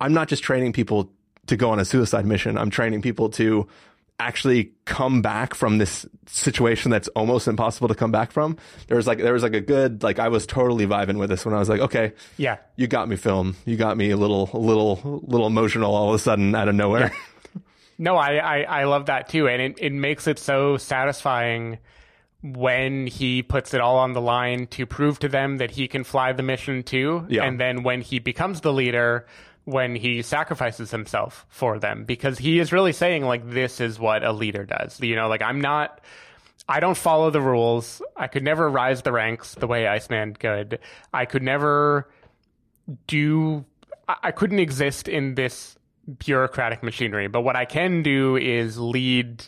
[0.00, 1.12] I'm not just training people
[1.46, 2.58] to go on a suicide mission.
[2.58, 3.68] I'm training people to
[4.18, 8.56] actually come back from this situation that's almost impossible to come back from.
[8.86, 11.44] There was like there was like a good like I was totally vibing with this
[11.44, 12.58] when I was like, okay, Yeah.
[12.76, 13.56] you got me, film.
[13.64, 16.74] You got me a little, a little, little emotional all of a sudden out of
[16.74, 17.12] nowhere.
[18.02, 19.46] No, I, I, I love that too.
[19.46, 21.76] And it, it makes it so satisfying
[22.42, 26.04] when he puts it all on the line to prove to them that he can
[26.04, 27.26] fly the mission too.
[27.28, 27.44] Yeah.
[27.44, 29.26] And then when he becomes the leader,
[29.64, 34.24] when he sacrifices himself for them, because he is really saying, like, this is what
[34.24, 35.00] a leader does.
[35.00, 36.00] You know, like, I'm not.
[36.68, 38.00] I don't follow the rules.
[38.16, 40.78] I could never rise the ranks the way Iceman could.
[41.12, 42.08] I could never
[43.06, 43.64] do
[44.10, 45.76] I I couldn't exist in this
[46.18, 49.44] bureaucratic machinery, but what I can do is lead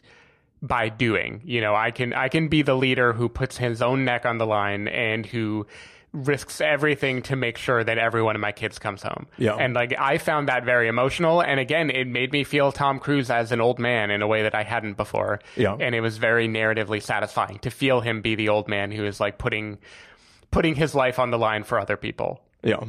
[0.62, 1.43] by doing.
[1.44, 4.39] You know, I can I can be the leader who puts his own neck on
[4.39, 5.66] the line and who
[6.12, 9.26] risks everything to make sure that every one of my kids comes home.
[9.39, 9.56] Yeah.
[9.56, 13.30] And like I found that very emotional and again it made me feel Tom Cruise
[13.30, 15.40] as an old man in a way that I hadn't before.
[15.56, 15.76] Yeah.
[15.80, 19.20] And it was very narratively satisfying to feel him be the old man who is
[19.20, 19.78] like putting
[20.51, 22.40] putting his life on the line for other people.
[22.62, 22.84] Yeah.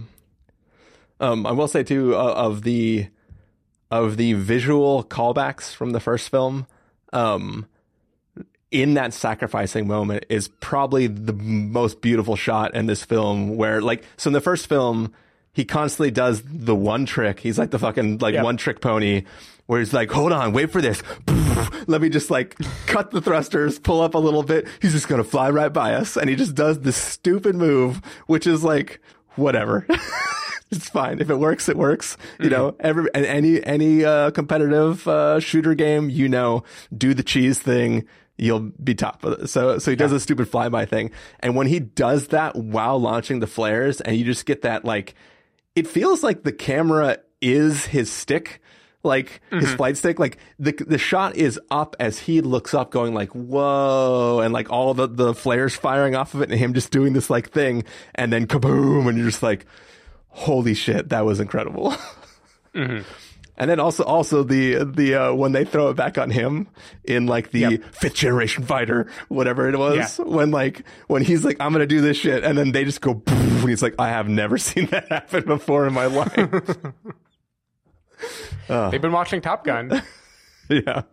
[1.19, 3.07] Um, I will say too uh, of the
[3.89, 6.67] of the visual callbacks from the first film.
[7.13, 7.67] Um,
[8.71, 13.55] in that sacrificing moment is probably the most beautiful shot in this film.
[13.55, 15.13] Where like so in the first film,
[15.53, 17.39] he constantly does the one trick.
[17.39, 18.43] He's like the fucking like Yep.
[18.43, 19.25] one trick pony
[19.67, 21.03] where he's like, hold on, wait for this.
[21.87, 22.57] Let me just like
[22.87, 24.67] cut the thrusters, pull up a little bit.
[24.81, 26.17] He's just going to fly right by us.
[26.17, 28.99] And he just does this stupid move, which is like,
[29.35, 29.85] whatever.
[30.77, 31.19] it's fine.
[31.19, 32.17] If it works, it works.
[32.39, 36.63] You know, every, and any, any, uh, competitive, uh, shooter game, you know,
[36.95, 38.05] do the cheese thing.
[38.37, 39.23] You'll be top.
[39.45, 41.11] So, so he does a stupid flyby thing.
[41.39, 45.15] And when he does that while launching the flares and you just get that like,
[45.75, 48.61] it feels like the camera is his stick,
[49.03, 50.17] like his flight stick.
[50.17, 54.69] Like the the shot is up as he looks up, going like "whoa," and like
[54.71, 57.83] all the the flares firing off of it, and him just doing this like thing,
[58.15, 59.65] and then kaboom, and you're just like,
[60.33, 61.93] "Holy shit, that was incredible."
[63.55, 66.67] And then also, also the the uh, when they throw it back on him
[67.03, 67.83] in like the Yep.
[67.93, 70.25] fifth generation fighter, whatever it was, Yeah.
[70.25, 73.21] when like when he's like, "I'm gonna do this shit," and then they just go,
[73.27, 76.33] and he's like, "I have never seen that happen before in my life."
[78.67, 80.01] They've been watching Top Gun.
[80.69, 81.03] yeah,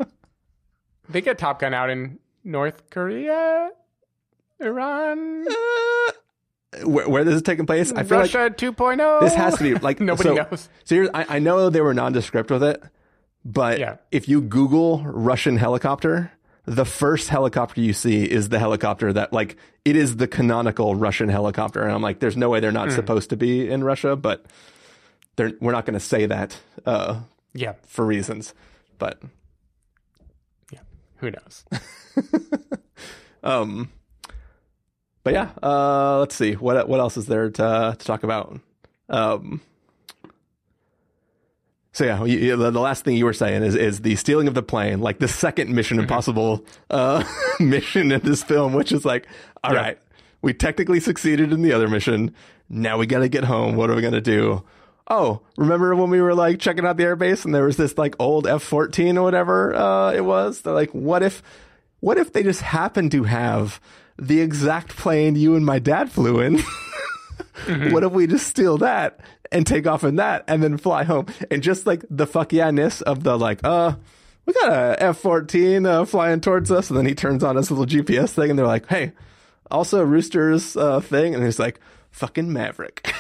[1.10, 3.68] they get Top Gun out in North Korea,
[4.60, 5.44] Iran,
[6.84, 9.20] where, where this is taking place, I feel like Russia 2.0.
[9.20, 10.68] this has to be like nobody so, knows.
[10.84, 12.82] So here's, I, I know they were nondescript with it,
[13.44, 13.96] but Yeah.
[14.12, 16.30] if you Google Russian helicopter,
[16.66, 21.28] the first helicopter you see is the helicopter that like it is the canonical Russian
[21.28, 22.94] helicopter, and I'm like, there's no way they're not Hmm.
[22.96, 24.44] supposed to be in Russia, but
[25.36, 27.20] they're we're not going to say that uh,
[27.54, 28.54] Yeah, for reasons,
[28.98, 29.20] but
[30.70, 30.80] yeah.
[31.16, 31.64] Who knows?
[33.42, 33.90] um,
[35.22, 38.58] but yeah, uh, let's see what what else is there to to talk about.
[39.08, 39.60] Um,
[41.92, 44.54] so yeah, you, the the last thing you were saying is is the stealing of
[44.54, 47.24] the plane, like the second Mission Impossible uh,
[47.60, 49.26] mission in this film, which is like,
[49.64, 50.16] all right, Yeah.
[50.40, 52.34] we technically succeeded in the other mission.
[52.68, 53.74] Now we got to get home.
[53.74, 54.62] What are we gonna do?
[55.08, 58.14] Oh, remember when we were like checking out the airbase and there was this like
[58.20, 60.60] old F fourteen or whatever uh, it was?
[60.62, 61.42] They're like, what if,
[61.98, 63.80] what if they just happened to have
[64.20, 66.60] the exact plane you and my dad flew in?
[67.66, 69.20] What if we just steal that
[69.52, 71.26] and take off in that and then fly home?
[71.50, 73.96] And just like the fuck yeah ness of the like, uh,
[74.46, 77.70] we got a F fourteen uh, flying towards us, and then he turns on his
[77.70, 79.12] little GPS thing, and they're like, hey,
[79.70, 81.80] also Rooster's uh, thing, and he's like,
[82.10, 83.12] fucking Maverick.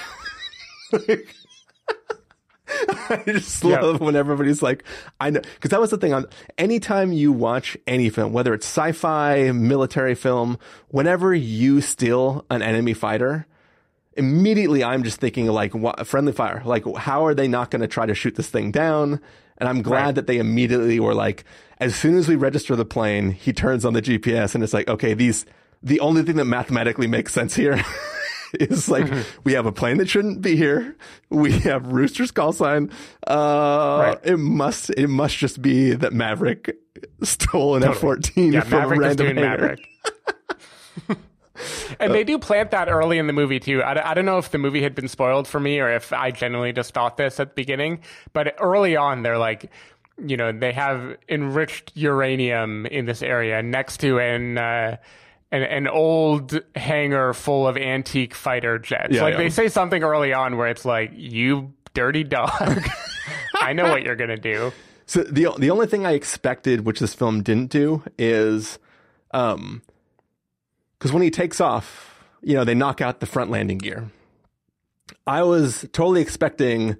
[3.10, 3.80] I just Yeah.
[3.80, 4.84] love when everybody's like,
[5.20, 6.26] I know, because that was the thing on
[6.58, 10.58] anytime you watch any film, whether it's sci-fi, military film,
[10.88, 13.46] whenever you steal an enemy fighter,
[14.14, 16.62] immediately I'm just thinking like what, friendly fire.
[16.64, 19.20] Like, how are they not going to try to shoot this thing down?
[19.58, 20.14] And I'm glad Right.
[20.16, 21.44] that they immediately were like,
[21.78, 24.88] as soon as we register the plane, he turns on the GPS and it's like,
[24.88, 25.46] okay, these,
[25.82, 27.82] the only thing that mathematically makes sense here
[28.60, 29.06] is like,
[29.44, 30.96] we have a plane that shouldn't be here.
[31.28, 32.90] We have Rooster's call sign.
[33.26, 34.18] Uh, Right.
[34.24, 36.76] it must, it must just be that Maverick
[37.22, 39.36] stole an F-14 Yeah, from Maverick is random doing.
[39.36, 39.80] Maverick.
[42.00, 43.82] and they do plant that early in the movie too.
[43.82, 46.72] I don't know if the movie had been spoiled for me or if I genuinely
[46.72, 48.00] just thought this at the beginning,
[48.32, 49.70] but early on they're like,
[50.22, 54.96] you know, they have enriched uranium in this area next to an uh,
[55.52, 59.14] an, an old hangar full of antique fighter jets.
[59.14, 59.38] Yeah, like yeah.
[59.38, 62.50] they say something early on where it's like, "You dirty dog,
[63.54, 64.72] I know what you're gonna do."
[65.06, 68.78] So the the only thing I expected, which this film didn't do, is,
[69.32, 69.82] um,
[70.98, 74.10] because when he takes off, you know, they knock out the front landing gear.
[75.26, 76.96] I was totally expecting,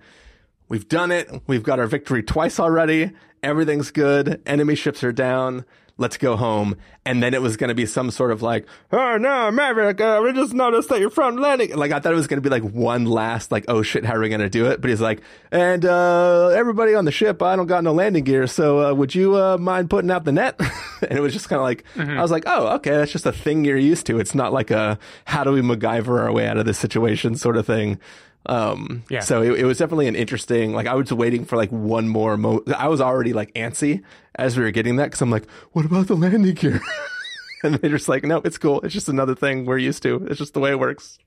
[0.69, 3.13] we've done it, we've got our victory twice already,
[3.43, 5.65] everything's good, enemy ships are down,
[6.01, 9.19] let's go home, and then it was going to be some sort of like, oh
[9.19, 12.27] no, Maverick, uh, we just noticed that you're front landing, like I thought it was
[12.27, 14.67] going to be like one last like, oh shit, how are we going to do
[14.67, 14.81] it?
[14.81, 15.21] But he's like,
[15.53, 19.15] and uh, everybody on the ship, I don't got no landing gear, so uh, would
[19.15, 20.59] you uh, mind putting out the net?
[21.03, 23.33] and it was just kind of like, I was like, oh, okay, that's just a
[23.33, 24.19] thing you're used to.
[24.19, 27.57] It's not like a how do we MacGyver our way out of this situation sort
[27.57, 27.99] of thing.
[28.47, 29.21] Um, Yeah.
[29.21, 32.37] so it, it was definitely an interesting, like I was waiting for like one more
[32.37, 34.03] mo, I was already like antsy
[34.35, 35.13] as we were getting that.
[35.13, 36.81] Cause I'm like, what about the landing gear?
[37.63, 38.81] and they're just like, no, it's cool.
[38.81, 40.27] It's just another thing we're used to.
[40.29, 41.19] It's just the way it works.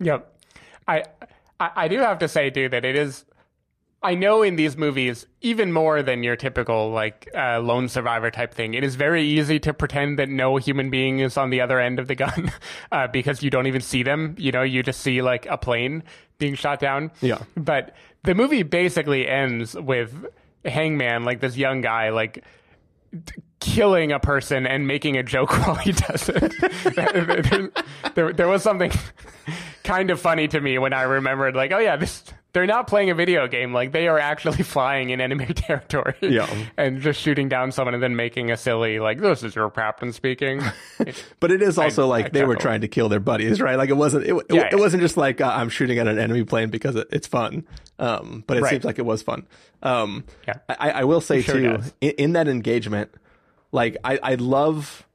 [0.00, 0.30] Yep.
[0.88, 1.04] I,
[1.60, 3.24] I I do have to say too that it is
[4.04, 8.52] I know in these movies, even more than your typical like uh, lone survivor type
[8.52, 11.80] thing, it is very easy to pretend that no human being is on the other
[11.80, 12.52] end of the gun
[12.92, 14.34] uh, because you don't even see them.
[14.38, 16.02] You know, you just see like a plane
[16.36, 17.12] being shot down.
[17.22, 17.38] Yeah.
[17.56, 17.94] But
[18.24, 20.26] the movie basically ends with
[20.66, 22.44] Hangman, like this young guy, like
[23.24, 26.52] t- killing a person and making a joke while he does it.
[26.94, 27.70] there,
[28.14, 28.92] there, there was something
[29.82, 32.22] kind of funny to me when I remembered, like, oh yeah, this
[32.54, 33.74] they're not playing a video game.
[33.74, 36.14] Like they are actually flying in enemy territory.
[36.22, 36.48] Yeah.
[36.78, 40.12] and just shooting down someone and then making a silly like, this is your captain
[40.12, 40.62] speaking.
[41.40, 43.76] But it is also I- like I they were trying to kill their buddies, right?
[43.76, 44.24] Like it wasn't.
[44.24, 44.78] It, it, Yeah, it yeah.
[44.78, 47.66] wasn't just like uh, I'm shooting at an enemy plane because it, it's fun.
[47.98, 48.70] Um, but it Right.
[48.70, 49.46] seems like it was fun.
[49.82, 50.54] Um, Yeah.
[50.70, 53.10] I, I will say sure too, in, in that engagement,
[53.72, 55.06] like I, I love,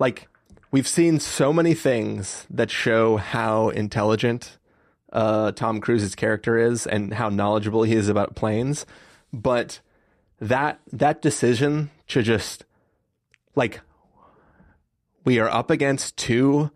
[0.00, 0.28] like
[0.72, 4.58] we've seen so many things that show how intelligent
[5.14, 8.84] uh, Tom Cruise's character is and how knowledgeable he is about planes,
[9.32, 9.80] but
[10.40, 12.64] that that decision to just
[13.54, 13.80] like
[15.24, 16.70] we are up against two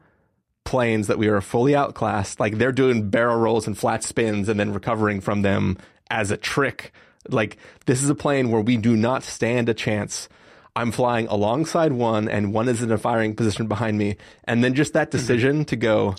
[0.65, 2.39] planes that we are fully outclassed.
[2.41, 5.77] Like they're doing barrel rolls and flat spins and then recovering from them
[6.11, 6.93] as a trick.
[7.29, 7.57] Like
[7.87, 10.29] this is a plane where we do not stand a chance.
[10.77, 14.17] I'm flying alongside one and one is in a firing position behind me.
[14.45, 16.15] And then just that decision to go,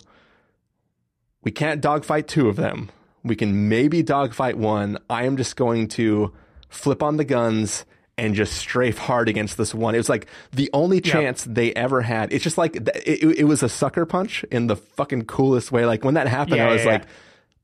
[1.42, 2.90] we can't dogfight two of them.
[3.22, 4.98] We can maybe dogfight one.
[5.08, 6.32] I am just going to
[6.68, 7.84] flip on the guns
[8.16, 9.94] and just strafe hard against this one.
[9.94, 12.32] It was like the only chance they ever had.
[12.32, 15.86] It's just like it, it, was a sucker punch in the fucking coolest way.
[15.86, 17.04] Like when that happened, Yeah, I was yeah, like,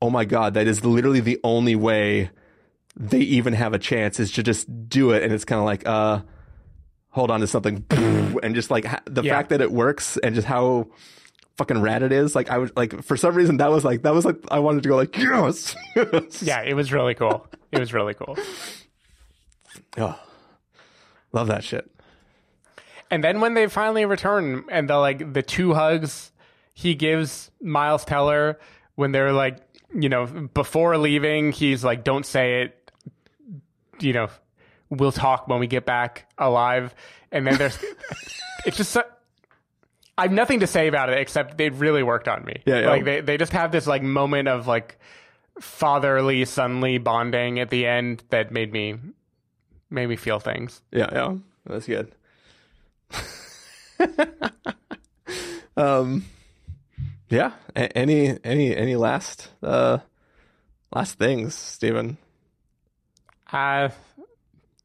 [0.01, 2.31] oh my god, that is literally the only way
[2.97, 5.23] they even have a chance is to just do it.
[5.23, 6.23] And it's kind of like, uh,
[7.11, 10.87] hold on to something, and just like the fact that it works and just how
[11.57, 12.35] fucking rad it is.
[12.35, 14.83] Like I was like for some reason that was like that was like I wanted
[14.83, 15.75] to go like yes,
[16.43, 17.47] yeah, it was really cool.
[17.73, 18.37] It was really cool.
[19.99, 20.19] Oh,
[21.33, 21.91] love that shit.
[23.11, 26.33] And then when they finally return and the like the two hugs
[26.75, 28.59] he gives Miles Teller
[28.97, 29.59] when they're like,
[29.95, 32.91] you know, before leaving, he's like, Don't say it.
[34.01, 34.29] You know,
[34.91, 36.95] we'll talk when we get back alive.
[37.33, 37.79] And then there's
[38.67, 38.97] it's just
[40.17, 42.63] so, I have nothing to say about it except they really worked on me.
[42.65, 42.89] Yeah, yeah.
[42.89, 44.99] Like they, they just have this like moment of like
[45.61, 48.97] fatherly, sonly bonding at the end that made me
[49.91, 50.81] made me feel things.
[50.91, 51.37] Yeah, yeah,
[51.67, 52.13] that's good.
[55.77, 56.25] um,
[57.29, 57.53] yeah.
[57.75, 59.99] A- any any any last uh
[60.95, 62.19] last things, Stephen?
[63.51, 63.91] I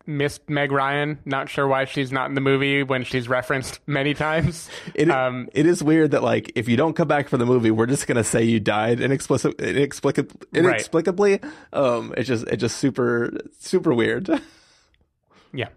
[0.05, 1.19] missed Meg Ryan.
[1.25, 4.69] Not sure why she's not in the movie when she's referenced many times.
[4.93, 7.71] It, um, it is weird that like if you don't come back for the movie,
[7.71, 10.47] we're just gonna say you died inexplic- inexplicably.
[10.53, 11.39] Inexplicably,
[11.71, 14.29] um, it's just it's just super super weird.
[15.53, 15.69] yeah,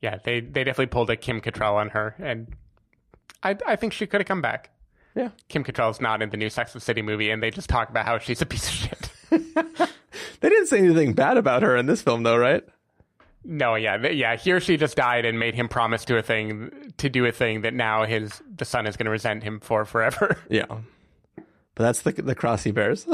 [0.00, 0.18] yeah.
[0.24, 2.54] They they definitely pulled a Kim Cattrall on her, and
[3.42, 4.70] I I think she could have come back.
[5.14, 7.88] yeah, Kim Cattrall's not in the new Sex and City movie, and they just talk
[7.88, 9.10] about how she's a piece of shit.
[10.40, 12.64] they didn't say anything bad about her in this film, though, right?
[13.44, 14.36] No, yeah, yeah.
[14.36, 17.62] Here she just died and made him promise to a thing to do a thing
[17.62, 20.38] that now his the son is going to resent him for forever.
[20.48, 20.66] Yeah,
[21.74, 23.06] but that's the the cross he Bears.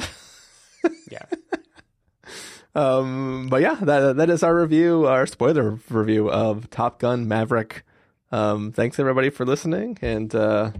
[1.10, 1.24] yeah.
[2.74, 7.84] Um, but yeah, that that is our review, our spoiler review of Top Gun Maverick.
[8.30, 10.70] Um, thanks everybody for listening, and uh,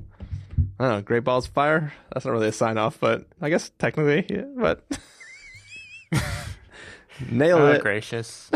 [0.79, 1.95] I don't know, Great Balls of Fire.
[2.13, 4.85] That's not really a sign off, but I guess technically, yeah, but
[7.31, 7.83] nail Oh, it.
[7.83, 8.51] gracious.